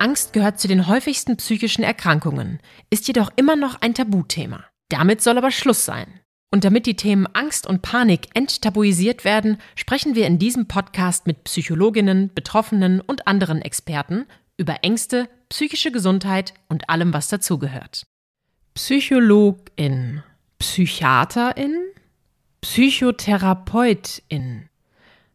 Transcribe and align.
Angst 0.00 0.32
gehört 0.32 0.58
zu 0.58 0.68
den 0.68 0.86
häufigsten 0.86 1.36
psychischen 1.36 1.84
Erkrankungen, 1.84 2.60
ist 2.90 3.08
jedoch 3.08 3.30
immer 3.36 3.56
noch 3.56 3.80
ein 3.80 3.94
Tabuthema. 3.94 4.64
Damit 4.88 5.22
soll 5.22 5.38
aber 5.38 5.50
Schluss 5.50 5.84
sein. 5.84 6.20
Und 6.50 6.64
damit 6.64 6.86
die 6.86 6.96
Themen 6.96 7.26
Angst 7.34 7.66
und 7.66 7.82
Panik 7.82 8.28
enttabuisiert 8.34 9.24
werden, 9.24 9.58
sprechen 9.74 10.14
wir 10.14 10.26
in 10.26 10.38
diesem 10.38 10.66
Podcast 10.66 11.26
mit 11.26 11.44
Psychologinnen, 11.44 12.32
Betroffenen 12.34 13.02
und 13.02 13.26
anderen 13.26 13.60
Experten 13.60 14.24
über 14.56 14.82
Ängste, 14.82 15.28
psychische 15.50 15.92
Gesundheit 15.92 16.54
und 16.68 16.88
allem, 16.88 17.12
was 17.12 17.28
dazugehört. 17.28 18.06
Psychologin, 18.74 20.22
Psychiaterin, 20.58 21.76
Psychotherapeutin. 22.60 24.67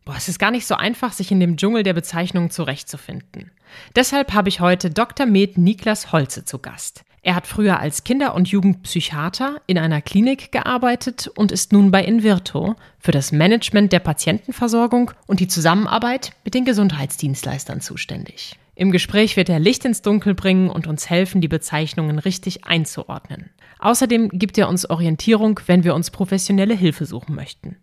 Boah, 0.05 0.15
es 0.17 0.27
ist 0.27 0.39
gar 0.39 0.51
nicht 0.51 0.67
so 0.67 0.75
einfach, 0.75 1.13
sich 1.13 1.31
in 1.31 1.39
dem 1.39 1.55
Dschungel 1.55 1.83
der 1.83 1.93
Bezeichnungen 1.93 2.49
zurechtzufinden. 2.49 3.51
Deshalb 3.95 4.33
habe 4.33 4.49
ich 4.49 4.59
heute 4.59 4.89
Dr. 4.89 5.25
Med 5.25 5.57
Niklas 5.57 6.11
Holze 6.11 6.43
zu 6.43 6.59
Gast. 6.59 7.03
Er 7.25 7.35
hat 7.35 7.47
früher 7.47 7.79
als 7.79 8.03
Kinder- 8.03 8.35
und 8.35 8.49
Jugendpsychiater 8.49 9.61
in 9.65 9.77
einer 9.77 10.01
Klinik 10.01 10.51
gearbeitet 10.51 11.29
und 11.35 11.53
ist 11.53 11.71
nun 11.71 11.89
bei 11.89 12.03
Invirto 12.03 12.75
für 12.99 13.11
das 13.13 13.31
Management 13.31 13.93
der 13.93 13.99
Patientenversorgung 13.99 15.11
und 15.25 15.39
die 15.39 15.47
Zusammenarbeit 15.47 16.33
mit 16.43 16.53
den 16.53 16.65
Gesundheitsdienstleistern 16.65 17.79
zuständig. 17.79 18.57
Im 18.75 18.91
Gespräch 18.91 19.37
wird 19.37 19.47
er 19.47 19.59
Licht 19.59 19.85
ins 19.85 20.01
Dunkel 20.01 20.33
bringen 20.33 20.69
und 20.69 20.85
uns 20.85 21.09
helfen, 21.09 21.39
die 21.39 21.47
Bezeichnungen 21.47 22.19
richtig 22.19 22.65
einzuordnen. 22.65 23.51
Außerdem 23.79 24.29
gibt 24.29 24.57
er 24.57 24.67
uns 24.67 24.89
Orientierung, 24.89 25.61
wenn 25.67 25.85
wir 25.85 25.95
uns 25.95 26.11
professionelle 26.11 26.73
Hilfe 26.73 27.05
suchen 27.05 27.35
möchten. 27.35 27.77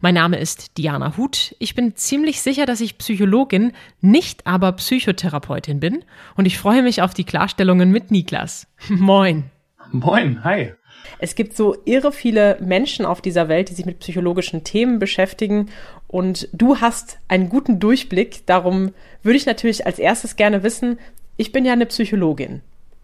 Mein 0.00 0.14
Name 0.14 0.38
ist 0.38 0.78
Diana 0.78 1.16
Huth. 1.16 1.54
Ich 1.58 1.74
bin 1.74 1.96
ziemlich 1.96 2.40
sicher, 2.40 2.66
dass 2.66 2.80
ich 2.80 2.98
Psychologin, 2.98 3.72
nicht 4.00 4.46
aber 4.46 4.72
Psychotherapeutin 4.72 5.80
bin. 5.80 6.04
Und 6.36 6.46
ich 6.46 6.58
freue 6.58 6.82
mich 6.82 7.02
auf 7.02 7.14
die 7.14 7.24
Klarstellungen 7.24 7.90
mit 7.90 8.10
Niklas. 8.10 8.66
Moin. 8.88 9.44
Moin, 9.92 10.44
hi. 10.44 10.72
Es 11.18 11.34
gibt 11.34 11.56
so 11.56 11.76
irre 11.84 12.12
viele 12.12 12.58
Menschen 12.60 13.04
auf 13.06 13.20
dieser 13.20 13.48
Welt, 13.48 13.70
die 13.70 13.74
sich 13.74 13.86
mit 13.86 14.00
psychologischen 14.00 14.64
Themen 14.64 14.98
beschäftigen. 14.98 15.70
Und 16.06 16.48
du 16.52 16.80
hast 16.80 17.18
einen 17.28 17.48
guten 17.48 17.80
Durchblick. 17.80 18.46
Darum 18.46 18.92
würde 19.22 19.36
ich 19.36 19.46
natürlich 19.46 19.86
als 19.86 19.98
erstes 19.98 20.36
gerne 20.36 20.62
wissen, 20.62 20.98
ich 21.36 21.52
bin 21.52 21.64
ja 21.64 21.72
eine 21.72 21.86
Psychologin. 21.86 22.60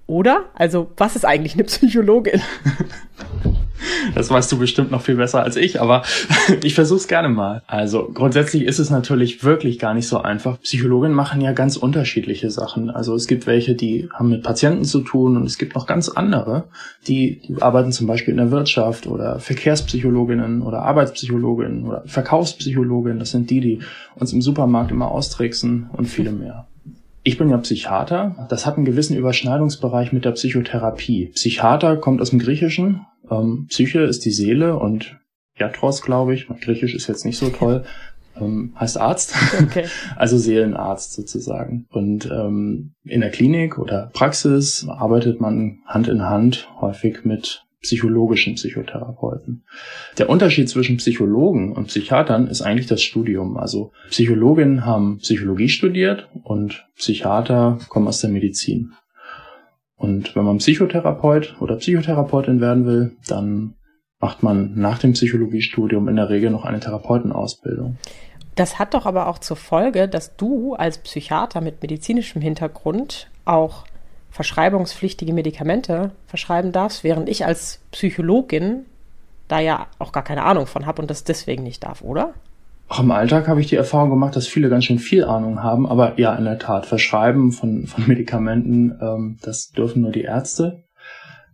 Oder? 0.06 0.51
Also, 0.55 0.91
was 0.97 1.17
ist 1.17 1.25
eigentlich 1.25 1.55
eine 1.55 1.64
Psychologin? 1.64 2.42
Das 4.15 4.31
weißt 4.31 4.51
du 4.53 4.59
bestimmt 4.59 4.91
noch 4.91 5.03
viel 5.03 5.17
besser 5.17 5.43
als 5.43 5.57
ich, 5.57 5.81
aber 5.81 6.03
ich 6.63 6.75
versuch's 6.75 7.09
gerne 7.09 7.29
mal. 7.29 7.63
Also 7.67 8.11
grundsätzlich 8.13 8.65
ist 8.65 8.79
es 8.79 8.91
natürlich 8.91 9.45
wirklich 9.45 9.79
gar 9.79 9.95
nicht 9.95 10.09
so 10.09 10.19
einfach. 10.19 10.61
Psychologen 10.61 11.13
machen 11.13 11.41
ja 11.41 11.53
ganz 11.53 11.77
unterschiedliche 11.77 12.51
Sachen. 12.51 12.91
Also 12.91 13.15
es 13.15 13.27
gibt 13.27 13.47
welche, 13.47 13.75
die 13.75 14.09
haben 14.13 14.31
mit 14.31 14.43
Patienten 14.43 14.85
zu 14.85 15.01
tun 15.01 15.37
und 15.37 15.45
es 15.45 15.59
gibt 15.59 15.75
noch 15.75 15.87
ganz 15.87 16.09
andere, 16.09 16.65
die, 17.07 17.41
die 17.47 17.63
arbeiten 17.63 17.93
zum 17.93 18.07
Beispiel 18.07 18.33
in 18.33 18.39
der 18.39 18.51
Wirtschaft 18.51 19.07
oder 19.07 19.39
Verkehrspsychologinnen 19.39 20.63
oder 20.63 20.83
Arbeitspsychologinnen 20.83 21.85
oder 21.85 22.03
Verkaufspsychologinnen. 22.07 23.19
Das 23.19 23.31
sind 23.31 23.51
die, 23.51 23.61
die 23.61 23.81
uns 24.15 24.33
im 24.33 24.42
Supermarkt 24.42 24.91
immer 24.91 25.11
austricksen 25.11 25.91
und 25.92 26.07
viele 26.07 26.33
mehr. 26.33 26.67
Ich 27.27 27.39
bin 27.39 27.51
ja 27.51 27.59
Psychiater. 27.59 28.47
Das 28.51 28.67
hat 28.67 28.77
einen 28.77 28.85
gewissen 28.85 29.17
Überschneidungsbereich 29.17 30.13
mit 30.13 30.25
der 30.25 30.31
Psychotherapie. 30.31 31.33
Psychiater 31.35 31.97
kommt 31.97 32.20
aus 32.20 32.31
dem 32.31 32.39
Griechischen 32.39 33.01
ähm, 33.31 33.67
Psyche 33.69 34.01
ist 34.01 34.25
die 34.25 34.31
Seele 34.31 34.79
und 34.79 35.19
Iatros, 35.59 36.03
glaube 36.03 36.35
ich, 36.35 36.48
Griechisch 36.61 36.95
ist 36.95 37.07
jetzt 37.07 37.25
nicht 37.25 37.39
so 37.39 37.48
toll, 37.48 37.85
ähm, 38.41 38.75
heißt 38.79 38.98
Arzt, 38.98 39.35
okay. 39.63 39.87
also 40.17 40.37
Seelenarzt 40.37 41.14
sozusagen. 41.14 41.86
Und 41.91 42.27
ähm, 42.27 42.92
in 43.05 43.20
der 43.20 43.31
Klinik 43.31 43.79
oder 43.79 44.11
Praxis 44.13 44.86
arbeitet 44.89 45.41
man 45.41 45.79
Hand 45.86 46.09
in 46.09 46.23
Hand 46.23 46.69
häufig 46.81 47.25
mit 47.25 47.65
psychologischen 47.83 48.57
Psychotherapeuten. 48.57 49.65
Der 50.19 50.29
Unterschied 50.29 50.69
zwischen 50.69 50.97
Psychologen 50.97 51.73
und 51.73 51.86
Psychiatern 51.86 52.48
ist 52.48 52.63
eigentlich 52.63 52.89
das 52.89 53.03
Studium. 53.03 53.57
Also 53.57 53.92
Psychologinnen 54.11 54.85
haben 54.85 55.19
Psychologie 55.19 55.69
studiert 55.69 56.29
und 56.42 56.86
Psychiater 56.97 57.79
kommen 57.89 58.09
aus 58.09 58.20
der 58.20 58.31
Medizin. 58.31 58.92
Und 59.96 60.36
wenn 60.36 60.45
man 60.45 60.58
Psychotherapeut 60.58 61.57
oder 61.61 61.77
Psychotherapeutin 61.77 62.61
werden 62.61 62.86
will, 62.86 63.17
dann 63.29 63.74
macht 64.18 64.42
man 64.42 64.74
nach 64.74 64.98
dem 64.98 65.12
Psychologiestudium 65.12 66.08
in 66.08 66.17
der 66.17 66.29
Regel 66.29 66.51
noch 66.51 66.64
eine 66.64 66.80
Therapeutenausbildung. 66.80 67.96
Das 68.55 68.79
hat 68.79 68.95
doch 68.95 69.05
aber 69.05 69.29
auch 69.29 69.39
zur 69.39 69.56
Folge, 69.56 70.08
dass 70.08 70.36
du 70.36 70.74
als 70.74 70.98
Psychiater 70.98 71.61
mit 71.61 71.83
medizinischem 71.83 72.40
Hintergrund 72.40 73.30
auch 73.45 73.85
verschreibungspflichtige 74.30 75.33
Medikamente 75.33 76.12
verschreiben 76.27 76.73
darfst, 76.73 77.05
während 77.05 77.29
ich 77.29 77.45
als 77.45 77.80
Psychologin 77.90 78.85
da 79.48 79.61
ja 79.61 79.86
auch 79.98 80.12
gar 80.12 80.24
keine 80.24 80.45
Ahnung 80.45 80.67
von 80.67 80.86
habe 80.86 81.02
und 81.02 81.11
das 81.11 81.24
deswegen 81.24 81.62
nicht 81.62 81.85
darf, 81.85 82.02
oder? 82.02 82.35
Auch 82.89 83.01
im 83.01 83.11
Alltag 83.11 83.48
habe 83.48 83.61
ich 83.61 83.67
die 83.67 83.77
Erfahrung 83.77 84.11
gemacht, 84.11 84.36
dass 84.36 84.47
viele 84.47 84.69
ganz 84.69 84.85
schön 84.85 85.01
viel 85.01 85.24
Ahnung 85.24 85.63
haben, 85.63 85.86
aber 85.86 86.19
ja, 86.20 86.35
in 86.36 86.45
der 86.45 86.58
Tat, 86.58 86.86
Verschreiben 86.86 87.51
von, 87.51 87.86
von 87.86 88.07
Medikamenten, 88.07 88.97
ähm, 89.01 89.39
das 89.42 89.70
dürfen 89.70 90.02
nur 90.02 90.13
die 90.13 90.23
Ärzte. 90.23 90.85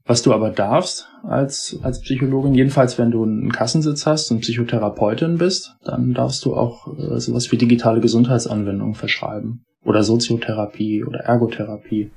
Was 0.05 0.23
du 0.23 0.35
aber 0.35 0.51
darfst 0.51 1.09
als, 1.23 1.79
als 1.83 2.01
Psychologin, 2.01 2.55
jedenfalls 2.55 2.99
wenn 2.99 3.13
du 3.13 3.23
einen 3.23 3.53
Kassensitz 3.53 4.05
hast 4.05 4.31
und 4.31 4.41
Psychotherapeutin 4.41 5.39
bist, 5.39 5.77
dann 5.85 6.13
darfst 6.13 6.45
du 6.45 6.57
auch 6.57 6.89
äh, 6.99 7.21
sowas 7.21 7.51
wie 7.53 7.57
digitale 7.57 8.01
Gesundheitsanwendungen 8.01 8.95
verschreiben. 8.95 9.65
Oder 9.85 10.03
Soziotherapie 10.03 11.05
oder 11.05 11.21
Ergotherapie. 11.21 12.11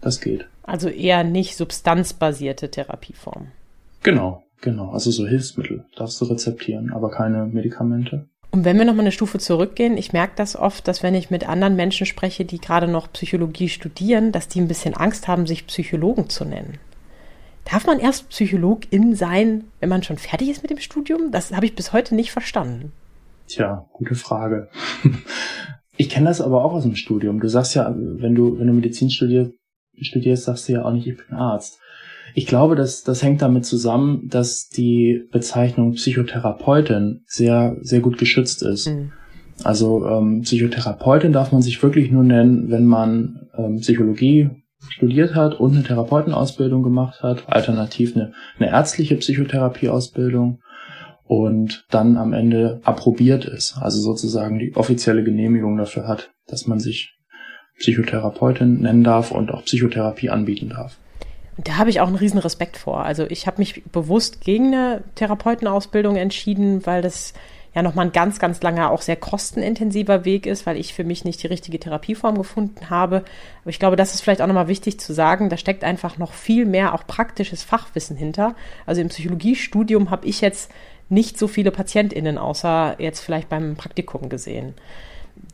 Das 0.00 0.20
geht. 0.20 0.46
Also 0.62 0.88
eher 0.88 1.24
nicht 1.24 1.56
substanzbasierte 1.56 2.70
Therapieform. 2.70 3.48
Genau, 4.02 4.44
genau. 4.60 4.90
Also 4.90 5.10
so 5.10 5.26
Hilfsmittel 5.26 5.84
darfst 5.96 6.20
du 6.20 6.26
rezeptieren, 6.26 6.92
aber 6.92 7.10
keine 7.10 7.46
Medikamente. 7.46 8.28
Und 8.52 8.64
wenn 8.64 8.78
wir 8.78 8.84
nochmal 8.84 9.04
eine 9.04 9.12
Stufe 9.12 9.38
zurückgehen, 9.38 9.96
ich 9.96 10.12
merke 10.12 10.32
das 10.36 10.56
oft, 10.56 10.88
dass 10.88 11.02
wenn 11.02 11.14
ich 11.14 11.30
mit 11.30 11.48
anderen 11.48 11.76
Menschen 11.76 12.06
spreche, 12.06 12.44
die 12.44 12.60
gerade 12.60 12.88
noch 12.88 13.12
Psychologie 13.12 13.68
studieren, 13.68 14.32
dass 14.32 14.48
die 14.48 14.60
ein 14.60 14.68
bisschen 14.68 14.94
Angst 14.94 15.28
haben, 15.28 15.46
sich 15.46 15.66
Psychologen 15.68 16.28
zu 16.28 16.44
nennen. 16.44 16.78
Darf 17.64 17.86
man 17.86 18.00
erst 18.00 18.28
Psychologin 18.30 19.14
sein, 19.14 19.64
wenn 19.78 19.88
man 19.88 20.02
schon 20.02 20.18
fertig 20.18 20.48
ist 20.48 20.62
mit 20.62 20.70
dem 20.70 20.80
Studium? 20.80 21.30
Das 21.30 21.52
habe 21.52 21.66
ich 21.66 21.76
bis 21.76 21.92
heute 21.92 22.14
nicht 22.14 22.32
verstanden. 22.32 22.92
Tja, 23.46 23.86
gute 23.92 24.14
Frage. 24.14 24.68
Ich 25.96 26.08
kenne 26.08 26.28
das 26.28 26.40
aber 26.40 26.64
auch 26.64 26.72
aus 26.72 26.84
dem 26.84 26.94
Studium. 26.94 27.40
Du 27.40 27.48
sagst 27.48 27.74
ja, 27.74 27.94
wenn 27.94 28.34
du, 28.34 28.58
wenn 28.58 28.66
du 28.66 28.72
Medizin 28.72 29.10
studierst, 29.10 29.52
studierst, 30.00 30.44
sagst 30.44 30.68
du 30.68 30.72
ja 30.72 30.84
auch 30.84 30.92
nicht, 30.92 31.06
ich 31.06 31.16
bin 31.16 31.36
Arzt. 31.36 31.78
Ich 32.34 32.46
glaube, 32.46 32.76
dass 32.76 33.02
das 33.02 33.22
hängt 33.22 33.42
damit 33.42 33.64
zusammen, 33.64 34.28
dass 34.28 34.68
die 34.68 35.22
Bezeichnung 35.30 35.92
Psychotherapeutin 35.92 37.22
sehr, 37.26 37.76
sehr 37.80 38.00
gut 38.00 38.18
geschützt 38.18 38.62
ist. 38.62 38.88
Mhm. 38.88 39.12
Also 39.62 40.06
ähm, 40.06 40.42
Psychotherapeutin 40.42 41.32
darf 41.32 41.52
man 41.52 41.62
sich 41.62 41.82
wirklich 41.82 42.10
nur 42.10 42.22
nennen, 42.22 42.70
wenn 42.70 42.86
man 42.86 43.48
ähm, 43.56 43.80
Psychologie 43.80 44.50
studiert 44.88 45.34
hat 45.34 45.60
und 45.60 45.74
eine 45.74 45.82
Therapeutenausbildung 45.82 46.82
gemacht 46.82 47.22
hat, 47.22 47.44
alternativ 47.46 48.16
eine, 48.16 48.32
eine 48.58 48.70
ärztliche 48.70 49.16
Psychotherapieausbildung 49.16 50.60
und 51.24 51.84
dann 51.90 52.16
am 52.16 52.32
Ende 52.32 52.80
approbiert 52.84 53.44
ist, 53.44 53.76
also 53.78 54.00
sozusagen 54.00 54.58
die 54.58 54.74
offizielle 54.74 55.22
Genehmigung 55.22 55.76
dafür 55.76 56.08
hat, 56.08 56.30
dass 56.46 56.66
man 56.66 56.80
sich 56.80 57.14
Psychotherapeutin 57.78 58.80
nennen 58.80 59.04
darf 59.04 59.30
und 59.30 59.50
auch 59.50 59.64
Psychotherapie 59.64 60.30
anbieten 60.30 60.70
darf 60.70 60.98
da 61.64 61.76
habe 61.76 61.90
ich 61.90 62.00
auch 62.00 62.06
einen 62.06 62.16
riesen 62.16 62.38
Respekt 62.38 62.76
vor. 62.76 63.04
Also 63.04 63.26
ich 63.28 63.46
habe 63.46 63.58
mich 63.58 63.82
bewusst 63.84 64.40
gegen 64.40 64.68
eine 64.68 65.02
Therapeutenausbildung 65.14 66.16
entschieden, 66.16 66.86
weil 66.86 67.02
das 67.02 67.34
ja 67.74 67.82
nochmal 67.82 68.06
ein 68.06 68.12
ganz, 68.12 68.38
ganz 68.38 68.62
langer, 68.62 68.90
auch 68.90 69.02
sehr 69.02 69.16
kostenintensiver 69.16 70.24
Weg 70.24 70.46
ist, 70.46 70.66
weil 70.66 70.76
ich 70.76 70.92
für 70.92 71.04
mich 71.04 71.24
nicht 71.24 71.42
die 71.42 71.46
richtige 71.46 71.78
Therapieform 71.78 72.36
gefunden 72.36 72.90
habe. 72.90 73.24
Aber 73.62 73.70
ich 73.70 73.78
glaube, 73.78 73.96
das 73.96 74.14
ist 74.14 74.22
vielleicht 74.22 74.42
auch 74.42 74.46
nochmal 74.46 74.68
wichtig 74.68 74.98
zu 74.98 75.12
sagen. 75.12 75.48
Da 75.48 75.56
steckt 75.56 75.84
einfach 75.84 76.18
noch 76.18 76.32
viel 76.32 76.66
mehr 76.66 76.94
auch 76.94 77.06
praktisches 77.06 77.62
Fachwissen 77.62 78.16
hinter. 78.16 78.54
Also 78.86 79.00
im 79.00 79.08
Psychologiestudium 79.08 80.10
habe 80.10 80.26
ich 80.26 80.40
jetzt 80.40 80.70
nicht 81.08 81.38
so 81.38 81.48
viele 81.48 81.70
PatientInnen, 81.70 82.38
außer 82.38 82.96
jetzt 82.98 83.20
vielleicht 83.20 83.48
beim 83.48 83.76
Praktikum 83.76 84.28
gesehen. 84.28 84.74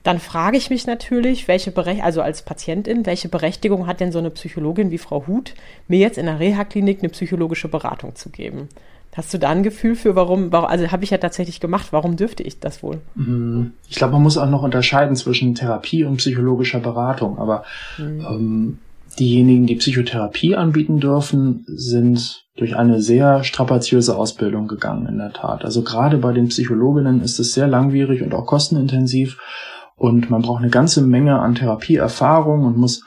Dann 0.06 0.20
frage 0.20 0.56
ich 0.56 0.70
mich 0.70 0.86
natürlich, 0.86 1.48
welche 1.48 1.72
Berechtigung, 1.72 2.04
also 2.04 2.22
als 2.22 2.42
Patientin, 2.42 3.06
welche 3.06 3.28
Berechtigung 3.28 3.88
hat 3.88 3.98
denn 3.98 4.12
so 4.12 4.20
eine 4.20 4.30
Psychologin 4.30 4.92
wie 4.92 4.98
Frau 4.98 5.26
Huth, 5.26 5.54
mir 5.88 5.98
jetzt 5.98 6.16
in 6.16 6.26
der 6.26 6.38
Reha-Klinik 6.38 7.00
eine 7.00 7.08
psychologische 7.08 7.66
Beratung 7.66 8.14
zu 8.14 8.30
geben? 8.30 8.68
Hast 9.16 9.32
du 9.32 9.38
da 9.38 9.48
ein 9.48 9.62
Gefühl 9.62 9.96
für, 9.96 10.14
warum, 10.14 10.54
also 10.54 10.92
habe 10.92 11.02
ich 11.02 11.10
ja 11.10 11.16
tatsächlich 11.16 11.58
gemacht, 11.58 11.86
warum 11.90 12.16
dürfte 12.16 12.42
ich 12.42 12.60
das 12.60 12.82
wohl? 12.82 13.00
Mm, 13.14 13.68
ich 13.88 13.96
glaube, 13.96 14.12
man 14.12 14.22
muss 14.22 14.36
auch 14.36 14.48
noch 14.48 14.62
unterscheiden 14.62 15.16
zwischen 15.16 15.54
Therapie 15.54 16.04
und 16.04 16.18
psychologischer 16.18 16.80
Beratung. 16.80 17.38
Aber 17.38 17.64
mhm. 17.96 18.26
ähm, 18.30 18.78
diejenigen, 19.18 19.66
die 19.66 19.76
Psychotherapie 19.76 20.54
anbieten 20.54 21.00
dürfen, 21.00 21.64
sind 21.66 22.44
durch 22.56 22.76
eine 22.76 23.00
sehr 23.00 23.42
strapaziöse 23.42 24.16
Ausbildung 24.16 24.68
gegangen, 24.68 25.06
in 25.06 25.18
der 25.18 25.32
Tat. 25.32 25.64
Also 25.64 25.82
gerade 25.82 26.18
bei 26.18 26.32
den 26.32 26.48
Psychologinnen 26.48 27.22
ist 27.22 27.40
es 27.40 27.54
sehr 27.54 27.66
langwierig 27.66 28.22
und 28.22 28.34
auch 28.34 28.46
kostenintensiv 28.46 29.38
und 29.96 30.30
man 30.30 30.42
braucht 30.42 30.62
eine 30.62 30.70
ganze 30.70 31.02
Menge 31.02 31.38
an 31.38 31.54
Therapieerfahrung 31.54 32.64
und 32.64 32.76
muss 32.76 33.02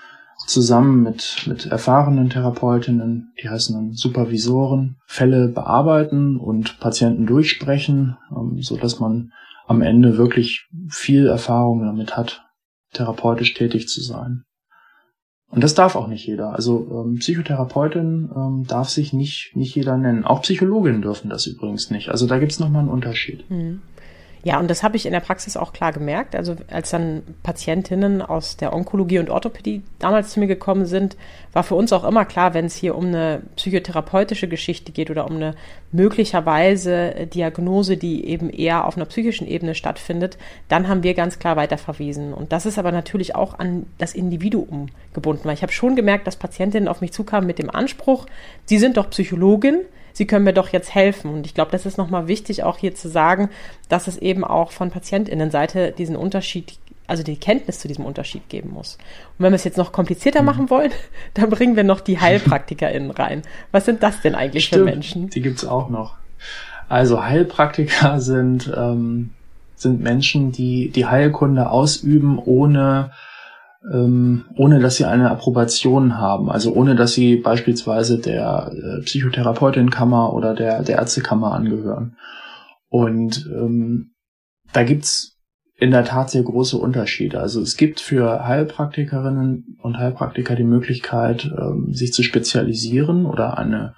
zusammen 0.48 1.04
mit, 1.04 1.46
mit 1.48 1.68
erfahrenen 1.68 2.30
Therapeutinnen, 2.30 3.34
die 3.42 3.50
heißen 3.50 3.76
dann 3.76 3.94
Supervisoren, 3.94 4.98
Fälle 5.06 5.50
bearbeiten 5.50 6.38
und 6.38 6.80
Patienten 6.80 7.26
durchsprechen, 7.26 8.18
ähm, 8.36 8.62
so 8.62 8.78
dass 8.78 9.00
man 9.00 9.32
am 9.68 9.82
Ende 9.82 10.18
wirklich 10.18 10.68
viel 10.90 11.28
Erfahrung 11.28 11.86
damit 11.86 12.18
hat, 12.18 12.44
therapeutisch 12.94 13.54
tätig 13.54 13.88
zu 13.88 14.02
sein. 14.02 14.44
Und 15.52 15.64
das 15.64 15.76
darf 15.76 15.96
auch 15.96 16.08
nicht 16.08 16.26
jeder. 16.26 16.54
Also 16.54 17.06
ähm, 17.06 17.16
Psychotherapeutin 17.20 18.30
ähm, 18.36 18.66
darf 18.68 18.90
sich 18.90 19.14
nicht, 19.14 19.52
nicht 19.56 19.76
jeder 19.76 19.98
nennen. 19.98 20.26
Auch 20.26 20.42
Psychologinnen 20.42 21.02
dürfen 21.02 21.30
das 21.30 21.48
übrigens 21.48 21.92
nicht. 21.92 22.10
Also 22.10 22.28
da 22.28 22.40
gibt's 22.40 22.60
nochmal 22.60 22.82
einen 22.82 22.90
Unterschied. 22.90 23.50
Mhm. 23.50 23.82
Ja, 24.44 24.58
und 24.60 24.70
das 24.70 24.84
habe 24.84 24.96
ich 24.96 25.06
in 25.06 25.12
der 25.12 25.20
Praxis 25.20 25.58
auch 25.58 25.74
klar 25.74 25.92
gemerkt. 25.92 26.36
Also 26.36 26.56
als 26.70 26.92
dann 26.92 27.24
Patientinnen 27.44 28.22
aus 28.22 28.56
der 28.56 28.74
Onkologie 28.74 29.20
und 29.20 29.30
Orthopädie 29.30 29.84
damals 30.00 30.32
zu 30.32 30.40
mir 30.40 30.48
gekommen 30.48 30.86
sind, 30.86 31.18
war 31.52 31.64
für 31.64 31.76
uns 31.76 31.92
auch 31.92 32.06
immer 32.06 32.24
klar, 32.24 32.54
wenn 32.54 32.66
es 32.66 32.76
hier 32.76 32.96
um 32.96 33.08
eine 33.08 33.42
psychotherapeutische 33.58 34.48
Geschichte 34.48 34.92
geht 34.92 35.10
oder 35.10 35.26
um 35.26 35.36
eine 35.36 35.56
möglicherweise 35.92 37.28
Diagnose, 37.34 37.98
die 37.98 38.26
eben 38.26 38.50
eher 38.50 38.86
auf 38.86 38.96
einer 38.96 39.06
psychischen 39.06 39.48
Ebene 39.48 39.76
stattfindet, 39.76 40.38
dann 40.70 40.88
haben 40.88 41.04
wir 41.04 41.16
ganz 41.16 41.40
klar 41.40 41.58
weiterverwiesen. 41.58 42.34
Und 42.34 42.54
das 42.54 42.66
ist 42.66 42.80
aber 42.80 42.92
natürlich 42.92 43.36
auch 43.36 43.60
an 43.60 43.88
das 43.98 44.14
Individuum 44.14 44.88
gebunden, 45.14 45.46
weil 45.46 45.56
ich 45.56 45.64
habe 45.64 45.74
schon 45.74 45.98
gemerkt, 45.98 46.28
dass 46.28 46.38
Patientinnen 46.38 46.88
auf 46.88 47.02
mich 47.02 47.12
zukamen 47.12 47.48
mit 47.48 47.60
dem 47.60 47.70
Anspruch, 47.70 48.26
sie 48.66 48.78
sind 48.78 48.96
doch 48.96 49.10
Psychologin, 49.10 49.82
Sie 50.14 50.26
können 50.28 50.46
mir 50.46 50.54
doch 50.54 50.70
jetzt 50.70 50.94
helfen. 50.94 51.34
Und 51.34 51.46
ich 51.46 51.54
glaube, 51.54 51.72
das 51.72 51.86
ist 51.86 51.98
nochmal 51.98 52.28
wichtig, 52.28 52.64
auch 52.64 52.78
hier 52.78 52.96
zu 52.96 53.10
sagen, 53.10 53.50
dass 53.88 54.08
es 54.08 54.18
eben 54.18 54.44
auch 54.44 54.72
von 54.72 54.92
PatientInnenseite 54.92 55.92
diesen 55.92 56.16
Unterschied, 56.16 56.78
also 57.08 57.24
die 57.24 57.38
Kenntnis 57.38 57.80
zu 57.80 57.88
diesem 57.88 58.06
Unterschied 58.06 58.50
geben 58.50 58.72
muss. 58.72 58.98
Und 59.38 59.44
wenn 59.44 59.52
wir 59.52 59.56
es 59.58 59.64
jetzt 59.64 59.78
noch 59.78 59.92
komplizierter 59.92 60.42
mhm. 60.42 60.46
machen 60.46 60.70
wollen, 60.70 60.92
dann 61.34 61.50
bringen 61.50 61.76
wir 61.76 61.84
noch 61.84 62.02
die 62.02 62.20
HeilpraktikerInnen 62.20 63.12
rein. 63.12 63.42
Was 63.72 63.86
sind 63.86 64.04
das 64.04 64.22
denn 64.22 64.36
eigentlich 64.36 64.66
Stimmt, 64.66 64.80
für 64.80 64.86
Menschen? 64.86 65.30
Die 65.30 65.42
gibt's 65.42 65.66
auch 65.66 65.90
noch. 65.90 66.16
Also 66.88 67.24
Heilpraktiker 67.24 68.20
sind, 68.20 68.72
ähm, 68.76 69.32
sind 69.76 70.02
Menschen, 70.02 70.52
die 70.52 70.90
die 70.90 71.06
Heilkunde 71.06 71.70
ausüben, 71.70 72.40
ohne 72.44 73.12
ähm, 73.92 74.46
ohne 74.56 74.80
dass 74.80 74.98
sie 74.98 75.06
eine 75.06 75.32
Approbation 75.32 76.18
haben, 76.18 76.50
also 76.50 76.74
ohne 76.74 76.96
dass 76.96 77.14
sie 77.14 77.38
beispielsweise 77.38 78.20
der 78.20 78.72
äh, 78.74 79.02
Psychotherapeutinkammer 79.04 80.34
oder 80.34 80.54
der, 80.54 80.84
der 80.84 80.98
Ärztekammer 80.98 81.54
angehören. 81.54 82.18
Und 82.90 83.48
ähm, 83.54 84.12
da 84.74 84.84
gibt's 84.84 85.38
in 85.78 85.92
der 85.92 86.04
Tat 86.04 86.30
sehr 86.30 86.44
große 86.44 86.78
Unterschiede. 86.78 87.40
Also 87.40 87.62
es 87.62 87.78
gibt 87.78 88.02
für 88.02 88.46
Heilpraktikerinnen 88.46 89.78
und 89.82 89.98
Heilpraktiker 89.98 90.56
die 90.56 90.66
Möglichkeit, 90.66 91.50
ähm, 91.58 91.94
sich 91.94 92.12
zu 92.12 92.22
spezialisieren 92.22 93.26
oder 93.26 93.58
eine 93.58 93.96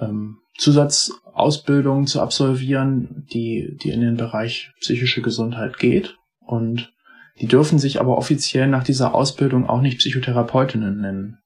ähm, 0.00 0.38
Zusatzausbildung 0.56 2.06
zu 2.06 2.20
absolvieren, 2.20 3.26
die, 3.32 3.76
die 3.82 3.90
in 3.90 4.02
den 4.02 4.16
Bereich 4.16 4.72
psychische 4.80 5.20
Gesundheit 5.20 5.78
geht. 5.78 6.16
Und 6.38 6.92
die 7.38 7.46
dürfen 7.46 7.78
sich 7.78 8.00
aber 8.00 8.18
offiziell 8.18 8.66
nach 8.66 8.84
dieser 8.84 9.14
Ausbildung 9.14 9.68
auch 9.68 9.80
nicht 9.80 9.98
Psychotherapeutinnen 9.98 11.00
nennen. 11.00 11.38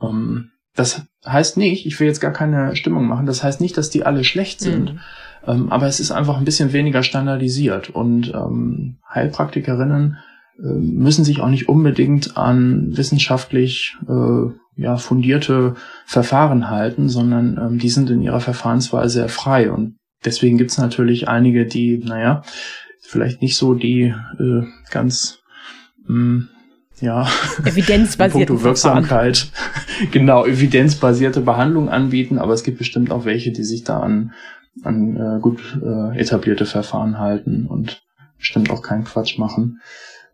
Ähm, 0.00 0.50
das 0.74 1.06
heißt 1.26 1.56
nicht, 1.56 1.86
ich 1.86 1.98
will 1.98 2.06
jetzt 2.06 2.20
gar 2.20 2.32
keine 2.32 2.76
Stimmung 2.76 3.06
machen, 3.06 3.26
das 3.26 3.42
heißt 3.42 3.60
nicht, 3.60 3.76
dass 3.76 3.90
die 3.90 4.06
alle 4.06 4.24
schlecht 4.24 4.60
sind, 4.60 4.94
mhm. 4.94 5.00
ähm, 5.46 5.72
aber 5.72 5.86
es 5.86 6.00
ist 6.00 6.12
einfach 6.12 6.38
ein 6.38 6.44
bisschen 6.44 6.72
weniger 6.72 7.02
standardisiert 7.02 7.90
und 7.90 8.32
ähm, 8.32 8.98
Heilpraktikerinnen 9.12 10.18
äh, 10.58 10.62
müssen 10.62 11.24
sich 11.24 11.40
auch 11.40 11.48
nicht 11.48 11.68
unbedingt 11.68 12.36
an 12.36 12.96
wissenschaftlich 12.96 13.96
äh, 14.08 14.50
ja, 14.76 14.96
fundierte 14.96 15.74
Verfahren 16.06 16.70
halten, 16.70 17.08
sondern 17.08 17.58
ähm, 17.58 17.78
die 17.78 17.90
sind 17.90 18.08
in 18.08 18.22
ihrer 18.22 18.40
Verfahrensweise 18.40 19.10
sehr 19.10 19.28
frei 19.28 19.70
und 19.70 19.96
deswegen 20.24 20.56
gibt's 20.56 20.78
natürlich 20.78 21.28
einige, 21.28 21.66
die, 21.66 21.98
naja, 21.98 22.42
vielleicht 23.10 23.42
nicht 23.42 23.56
so 23.56 23.74
die 23.74 24.14
äh, 24.38 24.62
ganz 24.90 25.40
mh, 26.06 26.14
mm, 26.14 26.48
ja 27.00 27.26
evidenzbasierte 27.64 28.62
Wirksamkeit 28.62 29.50
genau 30.12 30.46
evidenzbasierte 30.46 31.40
Behandlung 31.40 31.88
anbieten, 31.88 32.38
aber 32.38 32.52
es 32.52 32.62
gibt 32.62 32.78
bestimmt 32.78 33.10
auch 33.10 33.24
welche, 33.24 33.52
die 33.52 33.64
sich 33.64 33.84
da 33.84 34.00
an 34.00 34.32
an 34.82 35.16
äh, 35.16 35.40
gut 35.40 35.60
äh, 35.82 36.18
etablierte 36.18 36.66
Verfahren 36.66 37.18
halten 37.18 37.66
und 37.66 38.02
bestimmt 38.38 38.70
auch 38.70 38.82
keinen 38.82 39.04
Quatsch 39.04 39.38
machen. 39.38 39.80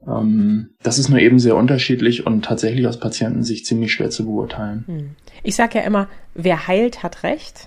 Ähm, 0.06 0.70
das 0.82 0.98
ist 0.98 1.08
nur 1.08 1.18
eben 1.18 1.38
sehr 1.38 1.56
unterschiedlich 1.56 2.26
und 2.26 2.44
tatsächlich 2.44 2.86
aus 2.86 3.00
Patientensicht 3.00 3.66
ziemlich 3.66 3.92
schwer 3.92 4.10
zu 4.10 4.26
beurteilen. 4.26 4.84
Hm. 4.86 5.10
Ich 5.42 5.56
sage 5.56 5.78
ja 5.78 5.84
immer, 5.84 6.08
wer 6.34 6.66
heilt, 6.66 7.02
hat 7.02 7.22
Recht. 7.22 7.66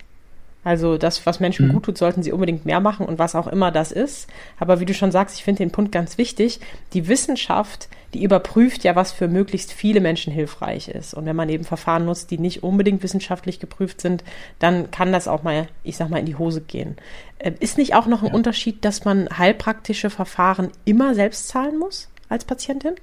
Also 0.70 1.00
das, 1.00 1.26
was 1.26 1.40
Menschen 1.40 1.68
mhm. 1.68 1.74
gut 1.74 1.84
tut, 1.86 1.98
sollten 1.98 2.22
sie 2.22 2.32
unbedingt 2.32 2.64
mehr 2.64 2.80
machen 2.80 3.08
und 3.08 3.18
was 3.18 3.34
auch 3.34 3.48
immer 3.48 3.72
das 3.72 3.92
ist. 3.92 4.30
Aber 4.60 4.80
wie 4.80 4.86
du 4.86 4.94
schon 4.94 5.12
sagst, 5.12 5.36
ich 5.36 5.44
finde 5.44 5.64
den 5.64 5.72
Punkt 5.72 5.92
ganz 5.92 6.20
wichtig. 6.20 6.60
Die 6.94 7.08
Wissenschaft, 7.08 7.90
die 8.14 8.24
überprüft 8.24 8.84
ja, 8.84 8.96
was 8.96 9.12
für 9.12 9.28
möglichst 9.28 9.74
viele 9.74 10.00
Menschen 10.00 10.32
hilfreich 10.32 10.88
ist. 10.88 11.16
Und 11.16 11.26
wenn 11.26 11.36
man 11.36 11.50
eben 11.50 11.64
Verfahren 11.64 12.06
nutzt, 12.06 12.30
die 12.30 12.38
nicht 12.38 12.62
unbedingt 12.62 13.02
wissenschaftlich 13.02 13.60
geprüft 13.60 14.00
sind, 14.00 14.24
dann 14.60 14.92
kann 14.92 15.12
das 15.12 15.28
auch 15.28 15.42
mal, 15.42 15.68
ich 15.82 15.98
sag 15.98 16.12
mal, 16.12 16.20
in 16.20 16.28
die 16.28 16.36
Hose 16.36 16.62
gehen. 16.62 16.98
Äh, 17.40 17.54
ist 17.60 17.80
nicht 17.80 17.96
auch 17.96 18.06
noch 18.06 18.22
ein 18.22 18.28
ja. 18.28 18.36
Unterschied, 18.36 18.86
dass 18.86 19.06
man 19.06 19.28
heilpraktische 19.36 20.12
Verfahren 20.12 20.70
immer 20.86 21.16
selbst 21.16 21.48
zahlen 21.48 21.80
muss 21.80 22.10
als 22.30 22.46
Patientin? 22.46 22.94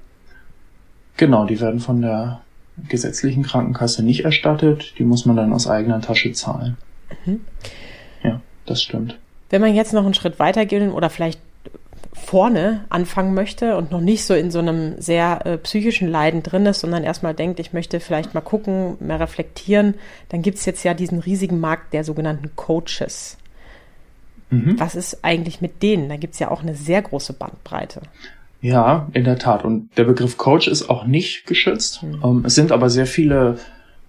Genau, 1.17 1.47
die 1.47 1.61
werden 1.61 1.81
von 1.81 2.01
der 2.01 2.43
gesetzlichen 2.89 3.43
Krankenkasse 3.43 4.05
nicht 4.05 4.25
erstattet. 4.25 4.95
Die 5.01 5.05
muss 5.05 5.27
man 5.27 5.35
dann 5.35 5.53
aus 5.53 5.67
eigener 5.67 6.01
Tasche 6.01 6.31
zahlen. 6.31 6.77
Mhm. 7.25 7.41
Ja, 8.23 8.41
das 8.67 8.83
stimmt. 8.83 9.19
Wenn 9.51 9.61
man 9.61 9.75
jetzt 9.75 9.93
noch 9.93 10.05
einen 10.05 10.15
Schritt 10.15 10.39
weiter 10.39 10.67
geht 10.67 10.83
oder 10.93 11.11
vielleicht 11.11 11.41
vorne 12.13 12.85
anfangen 12.89 13.35
möchte 13.35 13.77
und 13.77 13.93
noch 13.93 14.01
nicht 14.01 14.25
so 14.25 14.35
in 14.35 14.51
so 14.51 14.59
einem 14.59 15.01
sehr 15.01 15.45
äh, 15.45 15.59
psychischen 15.59 16.09
Leiden 16.09 16.43
drin 16.43 16.67
ist, 16.67 16.81
sondern 16.81 17.05
erstmal 17.05 17.35
denkt, 17.35 17.61
ich 17.61 17.73
möchte 17.73 18.01
vielleicht 18.01 18.35
mal 18.35 18.41
gucken, 18.41 18.97
mehr 19.01 19.21
reflektieren, 19.21 19.95
dann 20.31 20.43
gibt 20.43 20.59
es 20.59 20.65
jetzt 20.65 20.83
ja 20.83 20.95
diesen 20.95 21.21
riesigen 21.21 21.61
Markt 21.61 21.93
der 21.93 22.05
sogenannten 22.05 22.51
Coaches. 22.57 23.37
Mhm. 24.51 24.79
Was 24.79 24.95
ist 24.95 25.25
eigentlich 25.25 25.61
mit 25.61 25.83
denen? 25.83 26.09
Da 26.09 26.17
gibt 26.17 26.35
es 26.35 26.41
ja 26.41 26.51
auch 26.51 26.63
eine 26.63 26.75
sehr 26.75 27.03
große 27.03 27.33
Bandbreite. 27.33 28.01
Ja, 28.61 29.09
in 29.13 29.25
der 29.25 29.39
Tat. 29.39 29.65
Und 29.65 29.97
der 29.97 30.05
Begriff 30.05 30.39
Coach 30.39 30.67
ist 30.67 30.89
auch 30.89 31.05
nicht 31.05 31.47
geschützt. 31.47 32.03
Mhm. 32.03 32.21
Ähm, 32.25 32.45
es 32.47 32.55
sind 32.55 32.73
aber 32.73 32.91
sehr 32.91 33.07
viele 33.07 33.59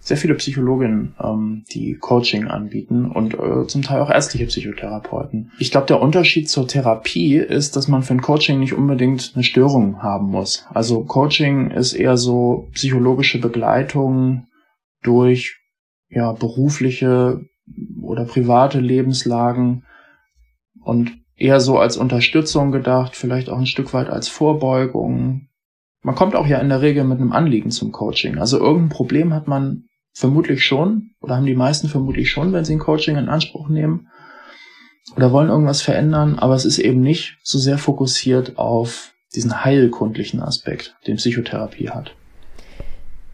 sehr 0.07 0.15
viele 0.15 0.35
Psychologinnen, 0.35 1.15
ähm, 1.21 1.65
die 1.73 1.95
Coaching 1.95 2.47
anbieten 2.47 3.11
und 3.11 3.33
äh, 3.33 3.67
zum 3.67 3.81
Teil 3.81 3.99
auch 3.99 4.09
ärztliche 4.09 4.45
Psychotherapeuten. 4.45 5.51
Ich 5.59 5.69
glaube, 5.69 5.87
der 5.87 6.01
Unterschied 6.01 6.49
zur 6.49 6.65
Therapie 6.65 7.35
ist, 7.35 7.75
dass 7.75 7.89
man 7.89 8.03
für 8.03 8.13
ein 8.13 8.21
Coaching 8.21 8.59
nicht 8.59 8.71
unbedingt 8.71 9.33
eine 9.35 9.43
Störung 9.43 10.01
haben 10.01 10.29
muss. 10.29 10.65
Also 10.73 11.03
Coaching 11.03 11.71
ist 11.71 11.91
eher 11.91 12.15
so 12.15 12.69
psychologische 12.71 13.41
Begleitung 13.41 14.47
durch 15.03 15.59
ja 16.09 16.31
berufliche 16.31 17.41
oder 18.01 18.23
private 18.23 18.79
Lebenslagen 18.79 19.83
und 20.81 21.11
eher 21.35 21.59
so 21.59 21.79
als 21.79 21.97
Unterstützung 21.97 22.71
gedacht, 22.71 23.17
vielleicht 23.17 23.49
auch 23.49 23.57
ein 23.57 23.65
Stück 23.65 23.93
weit 23.93 24.07
als 24.07 24.29
Vorbeugung. 24.29 25.49
Man 26.01 26.15
kommt 26.15 26.37
auch 26.37 26.47
ja 26.47 26.59
in 26.59 26.69
der 26.69 26.81
Regel 26.81 27.03
mit 27.03 27.19
einem 27.19 27.33
Anliegen 27.33 27.71
zum 27.71 27.91
Coaching. 27.91 28.37
Also 28.37 28.57
irgendein 28.57 28.87
Problem 28.87 29.33
hat 29.33 29.49
man 29.49 29.83
Vermutlich 30.17 30.65
schon, 30.65 31.11
oder 31.21 31.35
haben 31.35 31.45
die 31.45 31.53
meisten 31.53 31.89
vermutlich 31.89 32.31
schon, 32.31 32.51
wenn 32.51 32.65
sie 32.65 32.73
ein 32.73 32.79
Coaching 32.79 33.17
in 33.17 33.29
Anspruch 33.29 33.69
nehmen 33.69 34.07
oder 35.15 35.31
wollen 35.31 35.49
irgendwas 35.49 35.83
verändern, 35.83 36.39
aber 36.39 36.55
es 36.55 36.65
ist 36.65 36.79
eben 36.79 37.01
nicht 37.01 37.37
so 37.43 37.59
sehr 37.59 37.77
fokussiert 37.77 38.57
auf 38.57 39.13
diesen 39.35 39.63
heilkundlichen 39.63 40.41
Aspekt, 40.41 40.95
den 41.05 41.17
Psychotherapie 41.17 41.91
hat. 41.91 42.15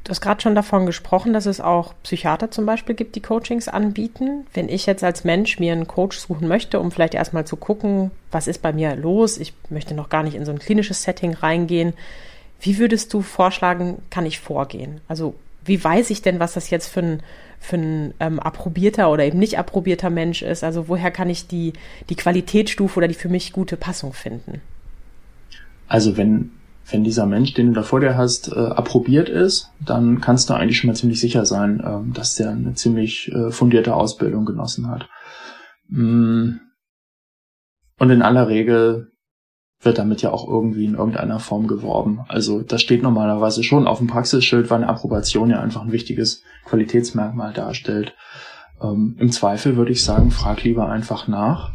Du 0.04 0.10
hast 0.10 0.20
gerade 0.20 0.42
schon 0.42 0.56
davon 0.56 0.86
gesprochen, 0.86 1.32
dass 1.32 1.46
es 1.46 1.62
auch 1.62 1.94
Psychiater 2.04 2.52
zum 2.52 2.66
Beispiel 2.66 2.96
gibt, 2.96 3.16
die 3.16 3.22
Coachings 3.22 3.70
anbieten. 3.70 4.46
Wenn 4.54 4.68
ich 4.68 4.86
jetzt 4.86 5.06
als 5.06 5.24
Mensch 5.24 5.60
mir 5.60 5.72
einen 5.72 5.88
Coach 5.88 6.18
suchen 6.18 6.50
möchte, 6.50 6.82
um 6.82 6.92
vielleicht 6.92 7.14
erstmal 7.14 7.46
zu 7.48 7.56
gucken, 7.56 8.12
was 8.30 8.48
ist 8.48 8.62
bei 8.62 8.74
mir 8.74 8.98
los, 8.98 9.38
ich 9.38 9.54
möchte 9.70 9.94
noch 9.94 10.10
gar 10.10 10.24
nicht 10.24 10.36
in 10.36 10.44
so 10.44 10.52
ein 10.52 10.60
klinisches 10.60 11.04
Setting 11.04 11.34
reingehen, 11.34 11.94
wie 12.60 12.78
würdest 12.78 13.14
du 13.14 13.22
vorschlagen, 13.22 14.02
kann 14.10 14.26
ich 14.26 14.42
vorgehen? 14.42 15.00
Also 15.08 15.36
wie 15.66 15.84
weiß 15.84 16.10
ich 16.10 16.22
denn, 16.22 16.40
was 16.40 16.54
das 16.54 16.70
jetzt 16.70 16.88
für 16.88 17.02
ein, 17.02 17.24
für 17.60 17.78
ein 17.78 18.14
ähm, 18.20 18.40
approbierter 18.40 19.12
oder 19.12 19.26
eben 19.26 19.40
nicht 19.40 19.58
approbierter 19.58 20.10
Mensch 20.10 20.42
ist? 20.42 20.64
Also 20.64 20.88
woher 20.88 21.12
kann 21.12 21.30
ich 21.30 21.48
die, 21.48 21.74
die 22.10 22.16
Qualitätsstufe 22.16 22.98
oder 22.98 23.08
die 23.08 23.14
für 23.14 23.30
mich 23.30 23.54
gute 23.54 23.78
Passung 23.78 24.14
finden? 24.14 24.62
Also 25.88 26.18
wenn 26.18 26.52
wenn 26.90 27.04
dieser 27.04 27.26
Mensch, 27.26 27.54
den 27.54 27.68
du 27.68 27.74
da 27.74 27.84
vor 27.84 28.00
dir 28.00 28.18
hast, 28.18 28.52
äh, 28.52 28.60
approbiert 28.60 29.30
ist, 29.30 29.72
dann 29.80 30.20
kannst 30.20 30.50
du 30.50 30.54
eigentlich 30.54 30.78
schon 30.78 30.90
mal 30.90 30.96
ziemlich 30.96 31.20
sicher 31.20 31.46
sein, 31.46 31.80
äh, 31.80 32.14
dass 32.14 32.36
der 32.36 32.52
eine 32.52 32.74
ziemlich 32.74 33.32
äh, 33.32 33.52
fundierte 33.52 33.96
Ausbildung 33.96 34.46
genossen 34.46 34.90
hat. 34.90 35.08
Mm. 35.88 36.58
Und 38.00 38.10
in 38.10 38.22
aller 38.22 38.50
Regel 38.50 39.13
wird 39.84 39.98
damit 39.98 40.22
ja 40.22 40.32
auch 40.32 40.48
irgendwie 40.48 40.86
in 40.86 40.96
irgendeiner 40.96 41.40
Form 41.40 41.68
geworben. 41.68 42.22
Also 42.28 42.62
das 42.62 42.82
steht 42.82 43.04
normalerweise 43.04 43.64
schon 43.64 43.88
auf 43.88 44.00
dem 44.00 44.08
Praxisschild, 44.08 44.70
weil 44.70 44.78
eine 44.78 44.90
Approbation 44.90 45.50
ja 45.50 45.60
einfach 45.60 45.82
ein 45.82 45.92
wichtiges 45.92 46.44
Qualitätsmerkmal 46.66 47.54
darstellt. 47.54 48.16
Ähm, 48.82 49.16
Im 49.20 49.32
Zweifel 49.32 49.76
würde 49.76 49.92
ich 49.92 50.04
sagen, 50.04 50.32
frag 50.32 50.64
lieber 50.64 50.90
einfach 50.90 51.28
nach 51.28 51.72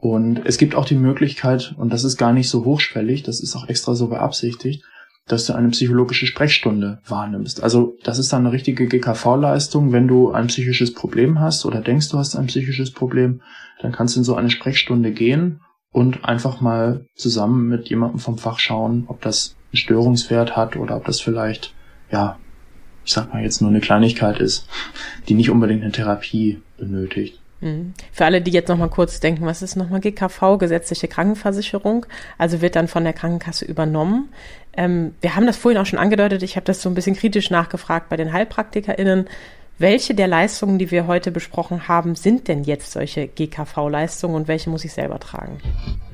und 0.00 0.42
es 0.44 0.58
gibt 0.58 0.74
auch 0.74 0.84
die 0.84 0.94
Möglichkeit, 0.94 1.74
und 1.76 1.92
das 1.92 2.04
ist 2.04 2.16
gar 2.16 2.32
nicht 2.32 2.48
so 2.48 2.64
hochschwellig, 2.64 3.24
das 3.24 3.40
ist 3.40 3.56
auch 3.56 3.68
extra 3.68 3.94
so 3.94 4.08
beabsichtigt, 4.08 4.84
dass 5.26 5.44
du 5.46 5.54
eine 5.54 5.68
psychologische 5.68 6.26
Sprechstunde 6.26 7.00
wahrnimmst. 7.06 7.62
Also 7.62 7.96
das 8.04 8.18
ist 8.18 8.32
dann 8.32 8.46
eine 8.46 8.52
richtige 8.52 8.86
GKV-Leistung. 8.86 9.92
Wenn 9.92 10.08
du 10.08 10.30
ein 10.32 10.46
psychisches 10.46 10.94
Problem 10.94 11.38
hast 11.40 11.66
oder 11.66 11.82
denkst, 11.82 12.08
du 12.08 12.18
hast 12.18 12.34
ein 12.34 12.46
psychisches 12.46 12.92
Problem, 12.92 13.42
dann 13.82 13.92
kannst 13.92 14.16
du 14.16 14.20
in 14.20 14.24
so 14.24 14.36
eine 14.36 14.50
Sprechstunde 14.50 15.12
gehen 15.12 15.60
und 15.92 16.24
einfach 16.24 16.60
mal 16.60 17.06
zusammen 17.14 17.68
mit 17.68 17.88
jemandem 17.88 18.18
vom 18.18 18.38
Fach 18.38 18.58
schauen, 18.58 19.04
ob 19.08 19.20
das 19.20 19.56
einen 19.72 19.78
Störungswert 19.78 20.56
hat 20.56 20.76
oder 20.76 20.96
ob 20.96 21.04
das 21.04 21.20
vielleicht, 21.20 21.74
ja, 22.10 22.38
ich 23.04 23.12
sag 23.12 23.32
mal 23.32 23.42
jetzt 23.42 23.60
nur 23.60 23.70
eine 23.70 23.80
Kleinigkeit 23.80 24.38
ist, 24.38 24.68
die 25.28 25.34
nicht 25.34 25.50
unbedingt 25.50 25.82
eine 25.82 25.92
Therapie 25.92 26.60
benötigt. 26.76 27.40
Mhm. 27.60 27.94
Für 28.12 28.24
alle, 28.24 28.40
die 28.40 28.50
jetzt 28.50 28.68
nochmal 28.68 28.90
kurz 28.90 29.18
denken, 29.20 29.44
was 29.44 29.62
ist 29.62 29.76
nochmal 29.76 30.00
GKV, 30.00 30.58
gesetzliche 30.58 31.08
Krankenversicherung? 31.08 32.06
Also 32.36 32.60
wird 32.60 32.76
dann 32.76 32.88
von 32.88 33.04
der 33.04 33.12
Krankenkasse 33.12 33.64
übernommen. 33.64 34.28
Ähm, 34.76 35.14
wir 35.20 35.34
haben 35.34 35.46
das 35.46 35.56
vorhin 35.56 35.80
auch 35.80 35.86
schon 35.86 35.98
angedeutet, 35.98 36.42
ich 36.42 36.56
habe 36.56 36.66
das 36.66 36.82
so 36.82 36.88
ein 36.88 36.94
bisschen 36.94 37.16
kritisch 37.16 37.50
nachgefragt 37.50 38.08
bei 38.08 38.16
den 38.16 38.32
HeilpraktikerInnen. 38.32 39.28
Welche 39.78 40.14
der 40.14 40.26
Leistungen, 40.26 40.78
die 40.78 40.90
wir 40.90 41.06
heute 41.06 41.30
besprochen 41.30 41.86
haben, 41.86 42.14
sind 42.14 42.48
denn 42.48 42.64
jetzt 42.64 42.92
solche 42.92 43.28
GKV-Leistungen 43.28 44.34
und 44.34 44.48
welche 44.48 44.70
muss 44.70 44.84
ich 44.84 44.92
selber 44.92 45.20
tragen? 45.20 45.58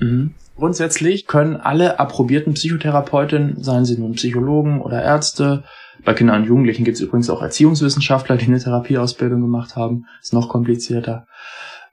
Mhm. 0.01 0.35
Grundsätzlich 0.57 1.27
können 1.27 1.57
alle 1.57 1.99
approbierten 1.99 2.55
Psychotherapeutinnen, 2.55 3.63
seien 3.63 3.85
sie 3.85 3.99
nun 3.99 4.13
Psychologen 4.13 4.81
oder 4.81 5.03
Ärzte, 5.03 5.65
bei 6.05 6.13
Kindern 6.13 6.43
und 6.43 6.49
Jugendlichen 6.49 6.85
gibt 6.85 6.97
es 6.97 7.01
übrigens 7.01 7.31
auch 7.31 7.41
Erziehungswissenschaftler, 7.41 8.37
die 8.37 8.47
eine 8.47 8.59
Therapieausbildung 8.59 9.41
gemacht 9.41 9.77
haben. 9.77 10.07
Ist 10.21 10.33
noch 10.33 10.49
komplizierter. 10.49 11.27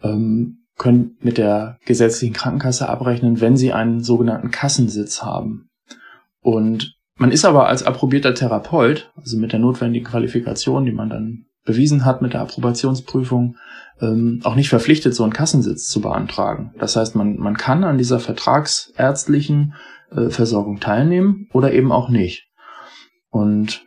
Ähm, 0.02 0.58
können 0.78 1.18
mit 1.22 1.38
der 1.38 1.78
gesetzlichen 1.86 2.34
Krankenkasse 2.34 2.90
abrechnen, 2.90 3.40
wenn 3.40 3.56
sie 3.56 3.72
einen 3.72 4.04
sogenannten 4.04 4.52
Kassensitz 4.52 5.22
haben. 5.22 5.70
Und 6.42 6.96
man 7.16 7.32
ist 7.32 7.46
aber 7.46 7.68
als 7.68 7.84
approbierter 7.84 8.34
Therapeut, 8.34 9.12
also 9.16 9.38
mit 9.38 9.54
der 9.54 9.60
notwendigen 9.60 10.06
Qualifikation, 10.06 10.86
die 10.86 10.92
man 10.92 11.10
dann 11.10 11.46
bewiesen 11.64 12.06
hat 12.06 12.22
mit 12.22 12.34
der 12.34 12.42
Approbationsprüfung, 12.42 13.58
ähm, 14.02 14.42
auch 14.44 14.56
nicht 14.56 14.70
verpflichtet, 14.70 15.14
so 15.14 15.24
einen 15.24 15.34
Kassensitz 15.34 15.88
zu 15.88 16.02
beantragen. 16.02 16.74
Das 16.80 16.96
heißt, 16.96 17.16
man, 17.16 17.38
man 17.38 17.56
kann 17.56 17.84
an 17.84 17.98
dieser 17.98 18.20
vertragsärztlichen 18.20 19.76
äh, 20.12 20.30
Versorgung 20.30 20.80
teilnehmen 20.80 21.48
oder 21.54 21.72
eben 21.74 21.92
auch 21.92 22.10
nicht. 22.10 22.48
Und 23.30 23.86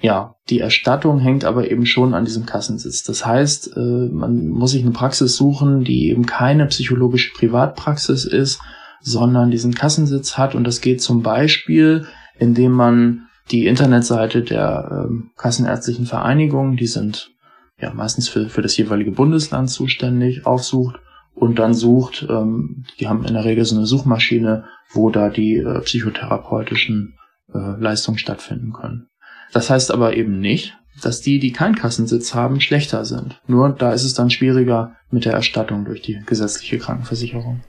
ja, 0.00 0.34
die 0.50 0.60
Erstattung 0.60 1.18
hängt 1.18 1.44
aber 1.44 1.70
eben 1.70 1.86
schon 1.86 2.12
an 2.12 2.26
diesem 2.26 2.44
Kassensitz. 2.44 3.02
Das 3.02 3.24
heißt, 3.24 3.76
äh, 3.76 4.08
man 4.12 4.48
muss 4.48 4.72
sich 4.72 4.82
eine 4.82 4.92
Praxis 4.92 5.36
suchen, 5.36 5.84
die 5.84 6.10
eben 6.10 6.26
keine 6.26 6.66
psychologische 6.66 7.32
Privatpraxis 7.32 8.26
ist, 8.26 8.60
sondern 9.00 9.50
diesen 9.50 9.74
Kassensitz 9.74 10.36
hat. 10.36 10.54
Und 10.54 10.64
das 10.64 10.80
geht 10.80 11.00
zum 11.00 11.22
Beispiel, 11.22 12.06
indem 12.38 12.72
man 12.72 13.26
die 13.50 13.66
Internetseite 13.66 14.42
der 14.42 15.06
ähm, 15.08 15.30
Kassenärztlichen 15.36 16.06
Vereinigung, 16.06 16.76
die 16.76 16.86
sind 16.86 17.30
ja 17.78 17.92
meistens 17.92 18.28
für, 18.28 18.48
für 18.48 18.62
das 18.62 18.76
jeweilige 18.76 19.12
Bundesland 19.12 19.70
zuständig, 19.70 20.46
aufsucht 20.46 20.96
und 21.34 21.58
dann 21.58 21.74
sucht, 21.74 22.26
ähm, 22.28 22.84
die 22.98 23.08
haben 23.08 23.24
in 23.24 23.34
der 23.34 23.44
Regel 23.44 23.64
so 23.64 23.76
eine 23.76 23.86
Suchmaschine, 23.86 24.64
wo 24.92 25.10
da 25.10 25.28
die 25.28 25.56
äh, 25.56 25.80
psychotherapeutischen 25.80 27.14
äh, 27.52 27.58
Leistungen 27.58 28.18
stattfinden 28.18 28.72
können. 28.72 29.08
Das 29.52 29.70
heißt 29.70 29.92
aber 29.92 30.16
eben 30.16 30.40
nicht, 30.40 30.76
dass 31.02 31.20
die, 31.20 31.38
die 31.38 31.52
keinen 31.52 31.74
Kassensitz 31.74 32.34
haben, 32.34 32.60
schlechter 32.60 33.04
sind. 33.04 33.40
Nur 33.46 33.68
da 33.70 33.92
ist 33.92 34.04
es 34.04 34.14
dann 34.14 34.30
schwieriger 34.30 34.96
mit 35.10 35.24
der 35.24 35.34
Erstattung 35.34 35.84
durch 35.84 36.00
die 36.00 36.20
gesetzliche 36.24 36.78
Krankenversicherung. 36.78 37.60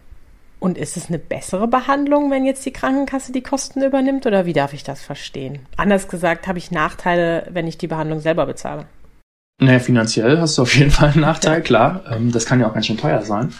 Und 0.59 0.77
ist 0.77 0.97
es 0.97 1.09
eine 1.09 1.19
bessere 1.19 1.67
Behandlung, 1.67 2.31
wenn 2.31 2.45
jetzt 2.45 2.65
die 2.65 2.73
Krankenkasse 2.73 3.31
die 3.31 3.43
Kosten 3.43 3.83
übernimmt 3.83 4.25
oder 4.25 4.45
wie 4.45 4.53
darf 4.53 4.73
ich 4.73 4.83
das 4.83 5.01
verstehen? 5.01 5.59
Anders 5.77 6.07
gesagt, 6.07 6.47
habe 6.47 6.57
ich 6.57 6.71
Nachteile, 6.71 7.47
wenn 7.51 7.67
ich 7.67 7.77
die 7.77 7.87
Behandlung 7.87 8.19
selber 8.19 8.45
bezahle? 8.47 8.85
Naja, 9.59 9.79
finanziell 9.79 10.39
hast 10.39 10.57
du 10.57 10.63
auf 10.63 10.75
jeden 10.75 10.91
Fall 10.91 11.09
einen 11.09 11.21
Nachteil, 11.21 11.61
klar. 11.61 12.03
Ähm, 12.11 12.31
das 12.31 12.45
kann 12.45 12.59
ja 12.59 12.67
auch 12.67 12.73
ganz 12.73 12.87
schön 12.87 12.97
teuer 12.97 13.21
sein. 13.21 13.53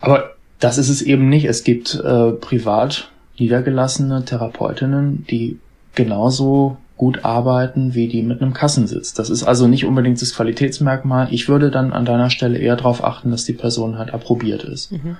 Aber 0.00 0.34
das 0.58 0.78
ist 0.78 0.88
es 0.88 1.02
eben 1.02 1.28
nicht. 1.28 1.46
Es 1.46 1.64
gibt 1.64 1.94
äh, 1.94 2.32
privat 2.32 3.10
niedergelassene 3.38 4.24
Therapeutinnen, 4.24 5.26
die 5.28 5.58
genauso 5.94 6.78
gut 6.96 7.24
arbeiten 7.24 7.94
wie 7.94 8.08
die 8.08 8.22
mit 8.22 8.40
einem 8.40 8.54
Kassensitz. 8.54 9.12
Das 9.12 9.28
ist 9.28 9.42
also 9.42 9.66
nicht 9.68 9.84
unbedingt 9.84 10.20
das 10.20 10.34
Qualitätsmerkmal. 10.34 11.28
Ich 11.30 11.48
würde 11.48 11.70
dann 11.70 11.92
an 11.92 12.06
deiner 12.06 12.30
Stelle 12.30 12.58
eher 12.58 12.76
darauf 12.76 13.04
achten, 13.04 13.30
dass 13.30 13.44
die 13.44 13.52
Person 13.52 13.98
halt 13.98 14.14
approbiert 14.14 14.64
ist. 14.64 14.92
Mhm. 14.92 15.16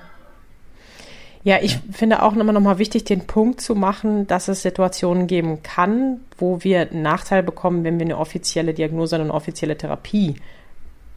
Ja, 1.47 1.59
ich 1.61 1.75
ja. 1.75 1.79
finde 1.93 2.23
auch 2.23 2.35
immer 2.35 2.51
noch 2.51 2.59
mal 2.59 2.77
wichtig, 2.77 3.05
den 3.05 3.21
Punkt 3.21 3.61
zu 3.61 3.73
machen, 3.73 4.27
dass 4.27 4.49
es 4.49 4.63
Situationen 4.63 5.27
geben 5.27 5.63
kann, 5.63 6.19
wo 6.37 6.61
wir 6.61 6.91
einen 6.91 7.03
Nachteil 7.03 7.41
bekommen, 7.41 7.85
wenn 7.85 7.99
wir 7.99 8.05
eine 8.05 8.17
offizielle 8.17 8.73
Diagnose 8.73 9.15
und 9.15 9.21
eine 9.21 9.33
offizielle 9.33 9.77
Therapie 9.77 10.35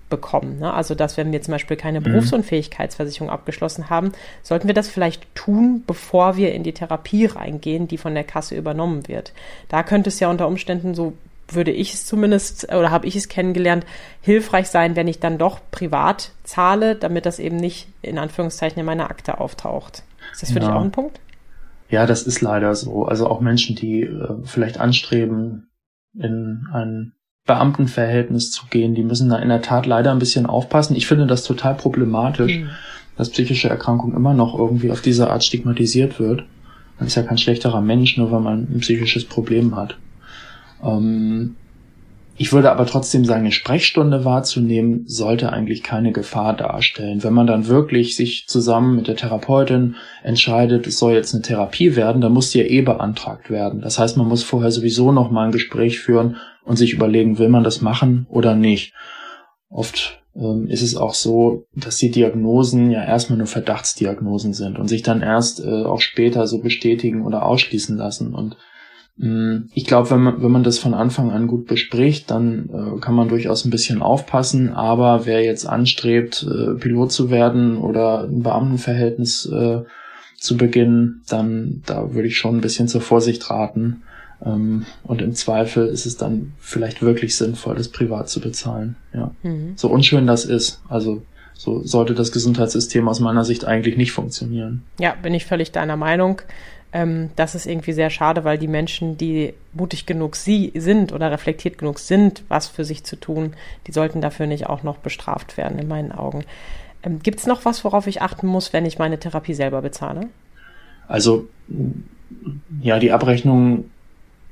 bekommen. 0.08 0.60
Ne? 0.60 0.72
Also, 0.72 0.94
dass 0.94 1.16
wenn 1.16 1.32
wir 1.32 1.42
zum 1.42 1.50
Beispiel 1.50 1.76
keine 1.76 1.98
mhm. 1.98 2.04
Berufsunfähigkeitsversicherung 2.04 3.28
abgeschlossen 3.28 3.90
haben, 3.90 4.12
sollten 4.44 4.68
wir 4.68 4.74
das 4.74 4.86
vielleicht 4.86 5.34
tun, 5.34 5.82
bevor 5.84 6.36
wir 6.36 6.54
in 6.54 6.62
die 6.62 6.74
Therapie 6.74 7.26
reingehen, 7.26 7.88
die 7.88 7.98
von 7.98 8.14
der 8.14 8.22
Kasse 8.22 8.54
übernommen 8.54 9.08
wird. 9.08 9.32
Da 9.66 9.82
könnte 9.82 10.10
es 10.10 10.20
ja 10.20 10.30
unter 10.30 10.46
Umständen 10.46 10.94
so 10.94 11.14
würde 11.54 11.70
ich 11.70 11.94
es 11.94 12.06
zumindest 12.06 12.72
oder 12.72 12.90
habe 12.90 13.06
ich 13.06 13.16
es 13.16 13.28
kennengelernt, 13.28 13.84
hilfreich 14.20 14.68
sein, 14.68 14.96
wenn 14.96 15.08
ich 15.08 15.20
dann 15.20 15.38
doch 15.38 15.60
privat 15.70 16.32
zahle, 16.44 16.96
damit 16.96 17.26
das 17.26 17.38
eben 17.38 17.56
nicht 17.56 17.88
in 18.02 18.18
Anführungszeichen 18.18 18.78
in 18.80 18.86
meiner 18.86 19.10
Akte 19.10 19.40
auftaucht. 19.40 20.02
Ist 20.32 20.42
das 20.42 20.52
für 20.52 20.60
ja. 20.60 20.66
dich 20.66 20.74
auch 20.74 20.82
ein 20.82 20.92
Punkt? 20.92 21.20
Ja, 21.88 22.06
das 22.06 22.22
ist 22.22 22.40
leider 22.40 22.74
so. 22.74 23.04
Also 23.04 23.26
auch 23.26 23.40
Menschen, 23.40 23.74
die 23.74 24.02
äh, 24.02 24.36
vielleicht 24.44 24.78
anstreben, 24.78 25.70
in 26.14 26.66
ein 26.72 27.12
Beamtenverhältnis 27.46 28.52
zu 28.52 28.66
gehen. 28.66 28.94
Die 28.94 29.02
müssen 29.02 29.28
da 29.28 29.36
in 29.38 29.48
der 29.48 29.62
Tat 29.62 29.86
leider 29.86 30.12
ein 30.12 30.18
bisschen 30.18 30.46
aufpassen. 30.46 30.94
Ich 30.94 31.06
finde 31.06 31.26
das 31.26 31.42
total 31.44 31.74
problematisch, 31.74 32.58
mhm. 32.58 32.70
dass 33.16 33.30
psychische 33.30 33.68
Erkrankung 33.68 34.14
immer 34.14 34.34
noch 34.34 34.56
irgendwie 34.56 34.90
auf 34.92 35.00
diese 35.00 35.30
Art 35.30 35.42
stigmatisiert 35.42 36.20
wird. 36.20 36.44
Man 36.98 37.06
ist 37.06 37.16
ja 37.16 37.22
kein 37.22 37.38
schlechterer 37.38 37.80
Mensch, 37.80 38.16
nur 38.16 38.30
weil 38.30 38.40
man 38.40 38.68
ein 38.70 38.80
psychisches 38.80 39.24
Problem 39.24 39.74
hat. 39.74 39.98
Ähm, 40.82 41.56
ich 42.40 42.54
würde 42.54 42.72
aber 42.72 42.86
trotzdem 42.86 43.26
sagen, 43.26 43.40
eine 43.40 43.52
Sprechstunde 43.52 44.24
wahrzunehmen, 44.24 45.04
sollte 45.06 45.52
eigentlich 45.52 45.82
keine 45.82 46.10
Gefahr 46.10 46.56
darstellen. 46.56 47.22
Wenn 47.22 47.34
man 47.34 47.46
dann 47.46 47.66
wirklich 47.66 48.16
sich 48.16 48.46
zusammen 48.46 48.96
mit 48.96 49.08
der 49.08 49.16
Therapeutin 49.16 49.96
entscheidet, 50.22 50.86
es 50.86 50.98
soll 50.98 51.12
jetzt 51.12 51.34
eine 51.34 51.42
Therapie 51.42 51.96
werden, 51.96 52.22
dann 52.22 52.32
muss 52.32 52.50
die 52.50 52.60
ja 52.60 52.64
eh 52.64 52.80
beantragt 52.80 53.50
werden. 53.50 53.82
Das 53.82 53.98
heißt, 53.98 54.16
man 54.16 54.26
muss 54.26 54.42
vorher 54.42 54.70
sowieso 54.70 55.12
noch 55.12 55.30
mal 55.30 55.44
ein 55.44 55.52
Gespräch 55.52 56.00
führen 56.00 56.36
und 56.64 56.76
sich 56.76 56.94
überlegen, 56.94 57.38
will 57.38 57.50
man 57.50 57.62
das 57.62 57.82
machen 57.82 58.26
oder 58.30 58.54
nicht. 58.54 58.94
Oft 59.68 60.22
ähm, 60.34 60.66
ist 60.66 60.82
es 60.82 60.96
auch 60.96 61.12
so, 61.12 61.66
dass 61.74 61.98
die 61.98 62.10
Diagnosen 62.10 62.90
ja 62.90 63.04
erstmal 63.04 63.36
nur 63.36 63.48
Verdachtsdiagnosen 63.48 64.54
sind 64.54 64.78
und 64.78 64.88
sich 64.88 65.02
dann 65.02 65.20
erst 65.20 65.60
äh, 65.60 65.84
auch 65.84 66.00
später 66.00 66.46
so 66.46 66.60
bestätigen 66.60 67.26
oder 67.26 67.44
ausschließen 67.44 67.98
lassen. 67.98 68.34
Und 68.34 68.56
ich 69.74 69.84
glaube, 69.84 70.10
wenn 70.10 70.22
man, 70.22 70.42
wenn 70.42 70.50
man 70.50 70.62
das 70.62 70.78
von 70.78 70.94
Anfang 70.94 71.30
an 71.30 71.46
gut 71.46 71.66
bespricht, 71.66 72.30
dann 72.30 72.70
äh, 72.72 73.00
kann 73.00 73.14
man 73.14 73.28
durchaus 73.28 73.66
ein 73.66 73.70
bisschen 73.70 74.00
aufpassen. 74.00 74.72
Aber 74.72 75.26
wer 75.26 75.44
jetzt 75.44 75.66
anstrebt, 75.66 76.46
äh, 76.48 76.74
Pilot 76.74 77.12
zu 77.12 77.30
werden 77.30 77.76
oder 77.76 78.24
ein 78.24 78.42
Beamtenverhältnis 78.42 79.44
äh, 79.46 79.80
zu 80.38 80.56
beginnen, 80.56 81.22
dann 81.28 81.82
da 81.84 82.14
würde 82.14 82.28
ich 82.28 82.38
schon 82.38 82.56
ein 82.56 82.60
bisschen 82.62 82.88
zur 82.88 83.02
Vorsicht 83.02 83.50
raten. 83.50 84.02
Ähm, 84.42 84.86
und 85.02 85.20
im 85.20 85.34
Zweifel 85.34 85.86
ist 85.88 86.06
es 86.06 86.16
dann 86.16 86.52
vielleicht 86.58 87.02
wirklich 87.02 87.36
sinnvoll, 87.36 87.74
das 87.74 87.88
privat 87.88 88.30
zu 88.30 88.40
bezahlen. 88.40 88.96
Ja. 89.12 89.32
Mhm. 89.42 89.74
So 89.76 89.88
unschön 89.88 90.26
das 90.26 90.46
ist. 90.46 90.80
Also 90.88 91.22
so 91.52 91.82
sollte 91.84 92.14
das 92.14 92.32
Gesundheitssystem 92.32 93.06
aus 93.06 93.20
meiner 93.20 93.44
Sicht 93.44 93.66
eigentlich 93.66 93.98
nicht 93.98 94.12
funktionieren. 94.12 94.82
Ja, 94.98 95.14
bin 95.22 95.34
ich 95.34 95.44
völlig 95.44 95.72
deiner 95.72 95.98
Meinung. 95.98 96.40
Ähm, 96.92 97.30
das 97.36 97.54
ist 97.54 97.66
irgendwie 97.66 97.92
sehr 97.92 98.10
schade, 98.10 98.44
weil 98.44 98.58
die 98.58 98.68
Menschen, 98.68 99.16
die 99.16 99.54
mutig 99.72 100.06
genug 100.06 100.36
sie 100.36 100.72
sind 100.74 101.12
oder 101.12 101.30
reflektiert 101.30 101.78
genug 101.78 101.98
sind, 101.98 102.42
was 102.48 102.68
für 102.68 102.84
sich 102.84 103.04
zu 103.04 103.16
tun, 103.16 103.54
die 103.86 103.92
sollten 103.92 104.20
dafür 104.20 104.46
nicht 104.46 104.66
auch 104.66 104.82
noch 104.82 104.98
bestraft 104.98 105.56
werden, 105.56 105.78
in 105.78 105.88
meinen 105.88 106.12
Augen. 106.12 106.44
Ähm, 107.02 107.20
Gibt 107.22 107.38
es 107.38 107.46
noch 107.46 107.64
was, 107.64 107.84
worauf 107.84 108.06
ich 108.06 108.22
achten 108.22 108.46
muss, 108.46 108.72
wenn 108.72 108.86
ich 108.86 108.98
meine 108.98 109.18
Therapie 109.18 109.54
selber 109.54 109.82
bezahle? 109.82 110.28
Also 111.06 111.48
ja, 112.80 112.98
die 112.98 113.12
Abrechnung 113.12 113.90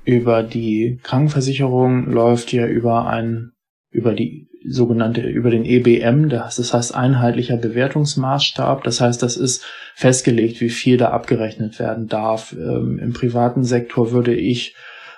über 0.05 0.43
die 0.43 0.99
Krankenversicherung 1.03 2.11
läuft 2.11 2.53
ja 2.53 2.67
über 2.67 3.07
ein 3.07 3.53
über 3.91 4.15
die 4.15 4.48
sogenannte, 4.69 5.23
über 5.23 5.51
den 5.51 5.65
EBM, 5.65 6.29
das 6.29 6.73
heißt 6.73 6.95
einheitlicher 6.95 7.57
Bewertungsmaßstab. 7.57 8.85
Das 8.85 9.01
heißt, 9.01 9.23
das 9.23 9.37
ist 9.37 9.65
festgelegt, 9.95 10.61
wie 10.61 10.71
viel 10.71 10.97
da 10.97 11.11
abgerechnet 11.11 11.79
werden 11.79 12.07
darf. 12.07 12.53
Ähm, 12.53 12.99
Im 12.99 13.13
privaten 13.13 13.65
Sektor 13.65 14.13
würde 14.13 14.35
ich 14.35 14.77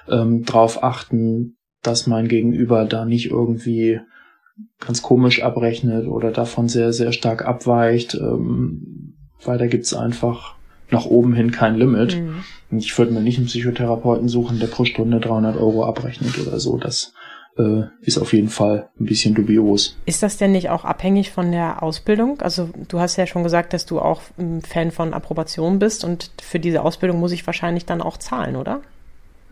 ähm, 0.09 0.45
darauf 0.45 0.83
achten, 0.83 1.57
dass 1.83 2.07
mein 2.07 2.29
Gegenüber 2.29 2.85
da 2.85 3.05
nicht 3.05 3.31
irgendwie 3.31 4.01
ganz 4.79 5.03
komisch 5.03 5.43
abrechnet 5.43 6.07
oder 6.07 6.31
davon 6.31 6.69
sehr, 6.69 6.93
sehr 6.93 7.13
stark 7.13 7.45
abweicht, 7.45 8.15
ähm, 8.15 9.15
weil 9.45 9.59
da 9.59 9.67
gibt's 9.67 9.95
einfach 9.95 10.57
nach 10.91 11.07
oben 11.07 11.35
hin 11.35 11.51
kein 11.51 11.77
Limit. 11.77 12.17
Mhm. 12.17 12.79
Ich 12.79 12.97
würde 12.99 13.13
mir 13.13 13.21
nicht 13.21 13.39
einen 13.39 13.47
Psychotherapeuten 13.47 14.29
suchen, 14.29 14.59
der 14.59 14.67
pro 14.67 14.85
Stunde 14.85 15.21
300 15.21 15.57
Euro 15.57 15.85
abrechnet 15.85 16.39
oder 16.39 16.61
so. 16.61 16.77
Das 16.77 17.15
äh, 17.57 17.83
ist 18.01 18.19
auf 18.19 18.33
jeden 18.33 18.49
Fall 18.49 18.91
ein 18.99 19.07
bisschen 19.07 19.35
dubios. 19.35 19.97
Ist 20.07 20.23
das 20.23 20.37
denn 20.37 20.53
nicht 20.53 20.71
auch 20.71 20.85
abhängig 20.85 21.31
von 21.31 21.51
der 21.51 21.83
Ausbildung? 21.83 22.41
Also 22.41 22.71
du 22.89 23.01
hast 23.01 23.17
ja 23.17 23.27
schon 23.27 23.43
gesagt, 23.43 23.73
dass 23.73 23.87
du 23.87 24.01
auch 24.01 24.23
ein 24.39 24.63
Fan 24.63 24.91
von 24.91 25.15
Approbation 25.15 25.79
bist 25.79 26.05
und 26.05 26.31
für 26.41 26.61
diese 26.61 26.83
Ausbildung 26.83 27.21
muss 27.21 27.33
ich 27.33 27.47
wahrscheinlich 27.47 27.87
dann 27.87 28.03
auch 28.03 28.17
zahlen, 28.17 28.57
oder? 28.57 28.81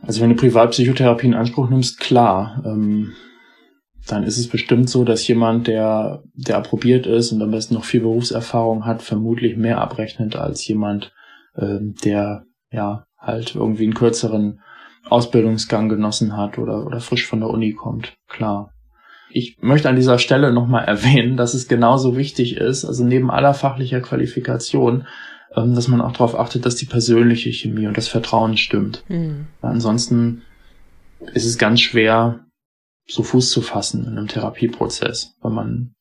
Also 0.03 0.21
wenn 0.21 0.31
du 0.31 0.37
Privatpsychotherapie 0.37 1.27
in 1.27 1.35
Anspruch 1.35 1.69
nimmst, 1.69 2.01
klar. 2.01 2.63
Ähm, 2.65 3.13
dann 4.07 4.23
ist 4.23 4.39
es 4.39 4.49
bestimmt 4.49 4.89
so, 4.89 5.05
dass 5.05 5.27
jemand, 5.29 5.67
der, 5.67 6.23
der 6.35 6.57
approbiert 6.57 7.07
ist 7.07 7.33
und 7.33 7.43
am 7.43 7.51
besten 7.51 7.75
noch 7.75 7.85
viel 7.85 8.01
Berufserfahrung 8.01 8.87
hat, 8.87 9.03
vermutlich 9.03 9.57
mehr 9.57 9.81
abrechnet 9.81 10.37
als 10.37 10.67
jemand, 10.67 11.13
ähm, 11.57 11.95
der 12.05 12.45
ja 12.71 13.07
halt 13.19 13.55
irgendwie 13.55 13.85
einen 13.85 13.95
kürzeren 13.95 14.61
Ausbildungsgang 15.11 15.89
genossen 15.89 16.37
hat 16.37 16.59
oder, 16.59 16.87
oder 16.87 17.01
frisch 17.01 17.27
von 17.27 17.41
der 17.41 17.51
Uni 17.51 17.73
kommt, 17.73 18.15
klar. 18.29 18.73
Ich 19.31 19.59
möchte 19.61 19.89
an 19.89 19.97
dieser 19.97 20.19
Stelle 20.19 20.53
nochmal 20.53 20.85
erwähnen, 20.87 21.37
dass 21.37 21.55
es 21.55 21.69
genauso 21.69 22.17
wichtig 22.17 22.57
ist, 22.57 22.85
also 22.85 23.05
neben 23.05 23.31
aller 23.31 23.55
fachlicher 23.55 24.01
Qualifikation, 24.01 25.07
ähm, 25.55 25.75
dass 25.75 25.89
man 25.89 26.01
auch 26.01 26.13
darauf 26.13 26.39
achtet, 26.39 26.67
dass 26.67 26.77
die 26.77 26.87
persönliche 26.87 27.53
Chemie 27.53 27.87
und 27.87 27.97
das 27.97 28.09
Vertrauen 28.09 28.57
stimmt. 28.57 29.05
Mhm. 29.09 29.47
Ansonsten 29.61 30.43
ist 31.35 31.47
es 31.47 31.59
ganz 31.59 31.81
schwer, 31.81 32.41
so 33.07 33.23
Fuß 33.23 33.51
zu 33.51 33.63
fassen 33.63 34.07
in 34.07 34.19
einem 34.19 34.29
Therapieprozess, 34.29 35.35
weil 35.41 35.53
man 35.53 35.95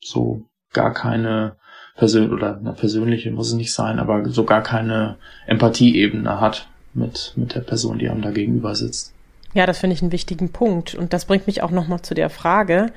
so 0.00 0.46
gar 0.72 0.92
keine 0.92 1.56
Persön 1.96 2.32
oder 2.32 2.56
eine 2.56 2.72
persönliche 2.72 3.30
muss 3.30 3.48
es 3.48 3.54
nicht 3.54 3.72
sein, 3.72 4.00
aber 4.00 4.28
so 4.28 4.44
gar 4.44 4.62
keine 4.62 5.18
Empathieebene 5.46 6.40
hat 6.40 6.68
mit, 6.94 7.32
mit 7.36 7.54
der 7.54 7.60
Person, 7.60 7.98
die 7.98 8.08
einem 8.08 8.22
da 8.22 8.30
gegenüber 8.30 8.74
sitzt. 8.74 9.12
Ja, 9.54 9.66
das 9.66 9.78
finde 9.78 9.94
ich 9.94 10.02
einen 10.02 10.12
wichtigen 10.12 10.50
Punkt. 10.50 10.94
Und 10.94 11.12
das 11.12 11.24
bringt 11.26 11.46
mich 11.46 11.62
auch 11.62 11.70
nochmal 11.70 12.02
zu 12.02 12.14
der 12.14 12.30
Frage, 12.30 12.92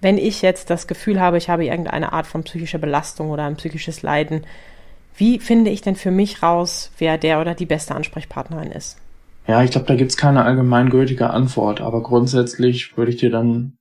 wenn 0.00 0.18
ich 0.18 0.42
jetzt 0.42 0.68
das 0.70 0.86
Gefühl 0.86 1.20
habe, 1.20 1.38
ich 1.38 1.48
habe 1.48 1.64
irgendeine 1.64 2.12
Art 2.12 2.26
von 2.26 2.42
psychischer 2.42 2.78
Belastung 2.78 3.30
oder 3.30 3.44
ein 3.44 3.56
psychisches 3.56 4.02
Leiden, 4.02 4.42
wie 5.16 5.38
finde 5.38 5.70
ich 5.70 5.80
denn 5.80 5.96
für 5.96 6.10
mich 6.10 6.42
raus, 6.42 6.90
wer 6.98 7.16
der 7.18 7.40
oder 7.40 7.54
die 7.54 7.66
beste 7.66 7.94
Ansprechpartnerin 7.94 8.72
ist? 8.72 8.98
Ja, 9.46 9.62
ich 9.62 9.70
glaube, 9.70 9.86
da 9.86 9.94
gibt's 9.94 10.16
keine 10.16 10.44
allgemeingültige 10.44 11.30
Antwort, 11.30 11.80
aber 11.80 12.02
grundsätzlich 12.02 12.96
würde 12.96 13.12
ich 13.12 13.18
dir 13.18 13.30
dann 13.30 13.78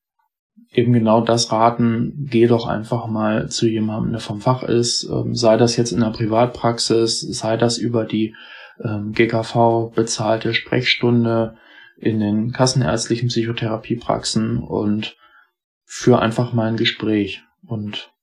eben 0.71 0.93
genau 0.93 1.21
das 1.21 1.51
raten, 1.51 2.27
geh 2.29 2.47
doch 2.47 2.67
einfach 2.67 3.07
mal 3.07 3.49
zu 3.49 3.67
jemandem, 3.67 4.11
der 4.11 4.21
vom 4.21 4.41
Fach 4.41 4.63
ist, 4.63 5.03
ähm, 5.09 5.35
sei 5.35 5.57
das 5.57 5.77
jetzt 5.77 5.91
in 5.91 6.01
der 6.01 6.09
Privatpraxis, 6.09 7.21
sei 7.21 7.57
das 7.57 7.77
über 7.77 8.05
die 8.05 8.35
GKV 8.83 9.91
bezahlte 9.95 10.53
Sprechstunde 10.53 11.57
in 11.97 12.19
den 12.19 12.51
kassenärztlichen 12.51 13.29
Psychotherapiepraxen 13.29 14.59
und 14.59 15.15
für 15.85 16.19
einfach 16.19 16.53
mal 16.53 16.67
ein 16.67 16.77
Gespräch 16.77 17.43
und 17.65 18.13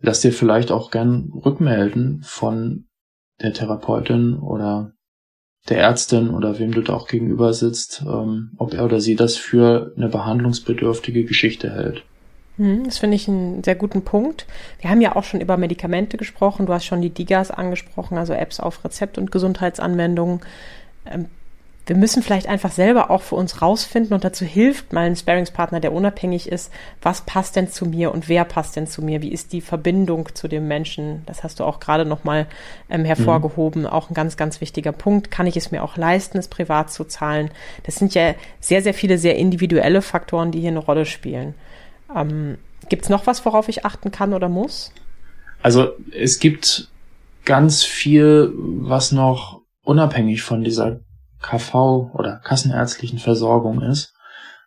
lass 0.00 0.20
dir 0.20 0.32
vielleicht 0.32 0.70
auch 0.70 0.90
gern 0.90 1.30
rückmelden 1.44 2.22
von 2.22 2.86
der 3.40 3.52
Therapeutin 3.52 4.34
oder 4.38 4.92
der 5.68 5.78
Ärztin 5.78 6.30
oder 6.30 6.58
wem 6.58 6.72
du 6.72 6.82
da 6.82 6.94
auch 6.94 7.08
gegenüber 7.08 7.52
sitzt, 7.52 8.02
ähm, 8.06 8.52
ob 8.58 8.74
er 8.74 8.84
oder 8.84 9.00
sie 9.00 9.16
das 9.16 9.36
für 9.36 9.92
eine 9.96 10.08
behandlungsbedürftige 10.08 11.24
Geschichte 11.24 11.70
hält. 11.70 12.04
Hm, 12.56 12.84
das 12.84 12.98
finde 12.98 13.16
ich 13.16 13.28
einen 13.28 13.64
sehr 13.64 13.74
guten 13.74 14.02
Punkt. 14.02 14.46
Wir 14.80 14.90
haben 14.90 15.00
ja 15.00 15.16
auch 15.16 15.24
schon 15.24 15.40
über 15.40 15.56
Medikamente 15.56 16.16
gesprochen. 16.16 16.66
Du 16.66 16.72
hast 16.72 16.84
schon 16.84 17.02
die 17.02 17.10
DIGAs 17.10 17.50
angesprochen, 17.50 18.16
also 18.16 18.32
Apps 18.32 18.60
auf 18.60 18.84
Rezept 18.84 19.18
und 19.18 19.32
Gesundheitsanwendungen. 19.32 20.40
Ähm, 21.06 21.26
wir 21.86 21.96
müssen 21.96 22.22
vielleicht 22.22 22.48
einfach 22.48 22.70
selber 22.72 23.10
auch 23.10 23.20
für 23.20 23.34
uns 23.34 23.60
rausfinden 23.60 24.14
und 24.14 24.24
dazu 24.24 24.46
hilft 24.46 24.94
mal 24.94 25.04
ein 25.04 25.16
Sparingspartner, 25.16 25.80
der 25.80 25.92
unabhängig 25.92 26.48
ist, 26.48 26.72
was 27.02 27.20
passt 27.22 27.56
denn 27.56 27.68
zu 27.68 27.84
mir 27.84 28.10
und 28.12 28.28
wer 28.28 28.46
passt 28.46 28.76
denn 28.76 28.86
zu 28.86 29.02
mir? 29.02 29.20
Wie 29.20 29.32
ist 29.32 29.52
die 29.52 29.60
Verbindung 29.60 30.30
zu 30.34 30.48
dem 30.48 30.66
Menschen? 30.66 31.22
Das 31.26 31.42
hast 31.42 31.60
du 31.60 31.64
auch 31.64 31.80
gerade 31.80 32.06
nochmal 32.06 32.46
ähm, 32.88 33.04
hervorgehoben. 33.04 33.82
Mhm. 33.82 33.88
Auch 33.88 34.08
ein 34.08 34.14
ganz, 34.14 34.38
ganz 34.38 34.62
wichtiger 34.62 34.92
Punkt. 34.92 35.30
Kann 35.30 35.46
ich 35.46 35.58
es 35.58 35.72
mir 35.72 35.82
auch 35.82 35.98
leisten, 35.98 36.38
es 36.38 36.48
privat 36.48 36.90
zu 36.90 37.04
zahlen? 37.04 37.50
Das 37.82 37.96
sind 37.96 38.14
ja 38.14 38.34
sehr, 38.60 38.80
sehr 38.80 38.94
viele 38.94 39.18
sehr 39.18 39.36
individuelle 39.36 40.00
Faktoren, 40.00 40.52
die 40.52 40.60
hier 40.60 40.70
eine 40.70 40.78
Rolle 40.78 41.04
spielen. 41.04 41.54
Ähm, 42.14 42.58
gibt 42.88 43.04
es 43.04 43.08
noch 43.08 43.26
was, 43.26 43.44
worauf 43.44 43.68
ich 43.68 43.84
achten 43.84 44.10
kann 44.10 44.32
oder 44.32 44.48
muss? 44.48 44.92
Also 45.62 45.92
es 46.12 46.38
gibt 46.38 46.88
ganz 47.44 47.84
viel, 47.84 48.52
was 48.54 49.12
noch 49.12 49.62
unabhängig 49.82 50.42
von 50.42 50.64
dieser 50.64 51.00
KV 51.42 52.10
oder 52.14 52.40
kassenärztlichen 52.42 53.18
Versorgung 53.18 53.82
ist. 53.82 54.14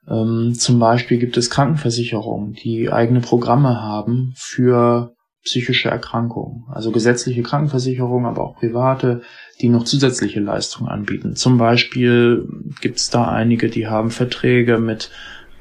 Ähm, 0.07 0.53
zum 0.53 0.79
Beispiel 0.79 1.17
gibt 1.17 1.37
es 1.37 1.49
Krankenversicherungen, 1.49 2.53
die 2.53 2.91
eigene 2.91 3.19
Programme 3.19 3.81
haben 3.81 4.33
für 4.35 5.13
psychische 5.43 5.89
Erkrankungen. 5.89 6.65
Also 6.69 6.91
gesetzliche 6.91 7.41
Krankenversicherungen, 7.41 8.25
aber 8.25 8.43
auch 8.43 8.57
private, 8.57 9.21
die 9.61 9.69
noch 9.69 9.85
zusätzliche 9.85 10.39
Leistungen 10.39 10.89
anbieten. 10.89 11.35
Zum 11.35 11.57
Beispiel 11.57 12.47
gibt 12.81 12.97
es 12.97 13.09
da 13.09 13.25
einige, 13.25 13.69
die 13.69 13.87
haben 13.87 14.11
Verträge 14.11 14.77
mit 14.77 15.09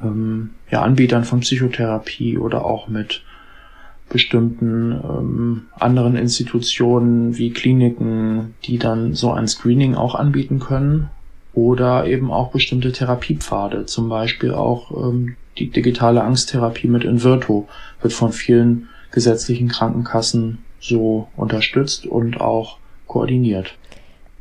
ähm, 0.02 0.50
ja, 0.70 0.82
Anbietern 0.82 1.24
von 1.24 1.40
Psychotherapie 1.40 2.38
oder 2.38 2.64
auch 2.64 2.88
mit 2.88 3.22
bestimmten 4.08 4.92
ähm, 4.92 5.62
anderen 5.72 6.16
Institutionen 6.16 7.36
wie 7.36 7.50
Kliniken, 7.50 8.54
die 8.64 8.78
dann 8.78 9.14
so 9.14 9.32
ein 9.32 9.48
Screening 9.48 9.94
auch 9.94 10.14
anbieten 10.14 10.60
können 10.60 11.10
oder 11.54 12.06
eben 12.06 12.30
auch 12.30 12.52
bestimmte 12.52 12.92
Therapiepfade, 12.92 13.86
zum 13.86 14.08
Beispiel 14.08 14.52
auch 14.52 14.90
ähm, 14.92 15.36
die 15.58 15.70
digitale 15.70 16.22
Angsttherapie 16.22 16.86
mit 16.86 17.04
Invirto 17.04 17.68
wird 18.00 18.12
von 18.12 18.32
vielen 18.32 18.88
gesetzlichen 19.10 19.68
Krankenkassen 19.68 20.58
so 20.78 21.28
unterstützt 21.36 22.06
und 22.06 22.40
auch 22.40 22.78
koordiniert. 23.06 23.74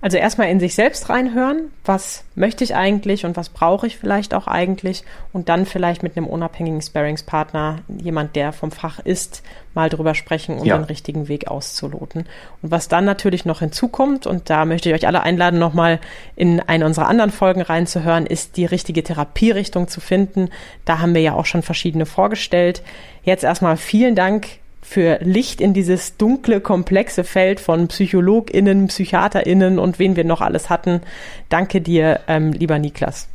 Also 0.05 0.17
erstmal 0.17 0.49
in 0.49 0.59
sich 0.59 0.75
selbst 0.75 1.09
reinhören, 1.09 1.71
was 1.83 2.25
möchte 2.35 2.63
ich 2.63 2.75
eigentlich 2.75 3.25
und 3.25 3.37
was 3.37 3.49
brauche 3.49 3.87
ich 3.87 3.97
vielleicht 3.97 4.35
auch 4.35 4.45
eigentlich 4.45 5.03
und 5.33 5.49
dann 5.49 5.65
vielleicht 5.65 6.03
mit 6.03 6.15
einem 6.15 6.27
unabhängigen 6.27 6.79
Sparingspartner, 6.79 7.79
jemand, 7.87 8.35
der 8.35 8.53
vom 8.53 8.69
Fach 8.69 8.99
ist, 8.99 9.41
mal 9.73 9.89
drüber 9.89 10.13
sprechen, 10.13 10.59
um 10.59 10.65
ja. 10.67 10.77
den 10.77 10.83
richtigen 10.83 11.27
Weg 11.27 11.47
auszuloten. 11.47 12.27
Und 12.61 12.69
was 12.69 12.87
dann 12.87 13.03
natürlich 13.03 13.45
noch 13.45 13.61
hinzukommt, 13.61 14.27
und 14.27 14.51
da 14.51 14.65
möchte 14.65 14.89
ich 14.89 14.93
euch 14.93 15.07
alle 15.07 15.23
einladen, 15.23 15.57
nochmal 15.57 15.99
in 16.35 16.59
eine 16.59 16.85
unserer 16.85 17.07
anderen 17.07 17.31
Folgen 17.31 17.63
reinzuhören, 17.63 18.27
ist 18.27 18.57
die 18.57 18.65
richtige 18.65 19.01
Therapierichtung 19.01 19.87
zu 19.87 20.01
finden. 20.01 20.51
Da 20.85 20.99
haben 20.99 21.15
wir 21.15 21.21
ja 21.21 21.33
auch 21.33 21.47
schon 21.47 21.63
verschiedene 21.63 22.05
vorgestellt. 22.05 22.83
Jetzt 23.23 23.43
erstmal 23.43 23.75
vielen 23.75 24.13
Dank 24.13 24.59
für 24.85 25.19
Licht 25.21 25.61
in 25.61 25.73
dieses 25.73 26.15
dunkle, 26.17 26.61
komplexe 26.61 27.23
Feld 27.23 27.59
von 27.59 27.87
PsychologInnen, 27.87 28.87
PsychiaterInnen 28.87 29.79
und 29.79 29.97
wen 29.99 30.15
wir 30.15 30.23
noch 30.23 30.41
alles 30.41 30.69
hatten. 30.69 31.01
Danke 31.49 31.81
dir, 31.81 32.21
ähm, 32.27 32.53
lieber 32.53 32.77
Niklas. 32.77 33.27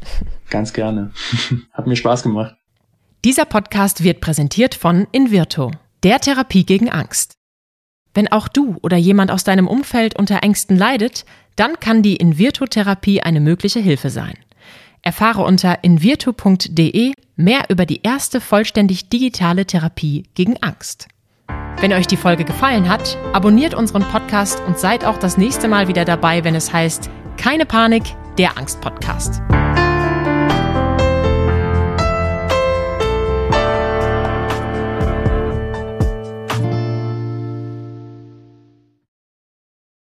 Ganz 0.48 0.72
gerne. 0.72 1.12
Hat 1.72 1.86
mir 1.86 1.96
Spaß 1.96 2.22
gemacht. 2.22 2.56
Dieser 3.24 3.44
Podcast 3.44 4.04
wird 4.04 4.20
präsentiert 4.20 4.74
von 4.74 5.06
Invirto, 5.12 5.72
der 6.04 6.20
Therapie 6.20 6.64
gegen 6.64 6.88
Angst. 6.88 7.34
Wenn 8.14 8.30
auch 8.32 8.48
du 8.48 8.76
oder 8.82 8.96
jemand 8.96 9.30
aus 9.30 9.44
deinem 9.44 9.68
Umfeld 9.68 10.18
unter 10.18 10.42
Ängsten 10.42 10.76
leidet, 10.76 11.24
dann 11.56 11.78
kann 11.80 12.02
die 12.02 12.16
Invirtu-Therapie 12.16 13.22
eine 13.22 13.40
mögliche 13.40 13.80
Hilfe 13.80 14.08
sein. 14.08 14.34
Erfahre 15.02 15.42
unter 15.42 15.82
invirtu.de 15.82 17.12
mehr 17.36 17.64
über 17.68 17.86
die 17.86 18.02
erste 18.02 18.40
vollständig 18.40 19.08
digitale 19.08 19.66
Therapie 19.66 20.24
gegen 20.34 20.62
Angst. 20.62 21.08
Wenn 21.80 21.94
euch 21.94 22.06
die 22.06 22.18
Folge 22.18 22.44
gefallen 22.44 22.88
hat, 22.90 23.16
abonniert 23.32 23.72
unseren 23.72 24.02
Podcast 24.02 24.62
und 24.66 24.78
seid 24.78 25.04
auch 25.04 25.16
das 25.16 25.38
nächste 25.38 25.66
Mal 25.66 25.88
wieder 25.88 26.04
dabei, 26.04 26.44
wenn 26.44 26.54
es 26.54 26.72
heißt 26.72 27.10
Keine 27.38 27.64
Panik, 27.64 28.02
der 28.36 28.58
Angst-Podcast. 28.58 29.40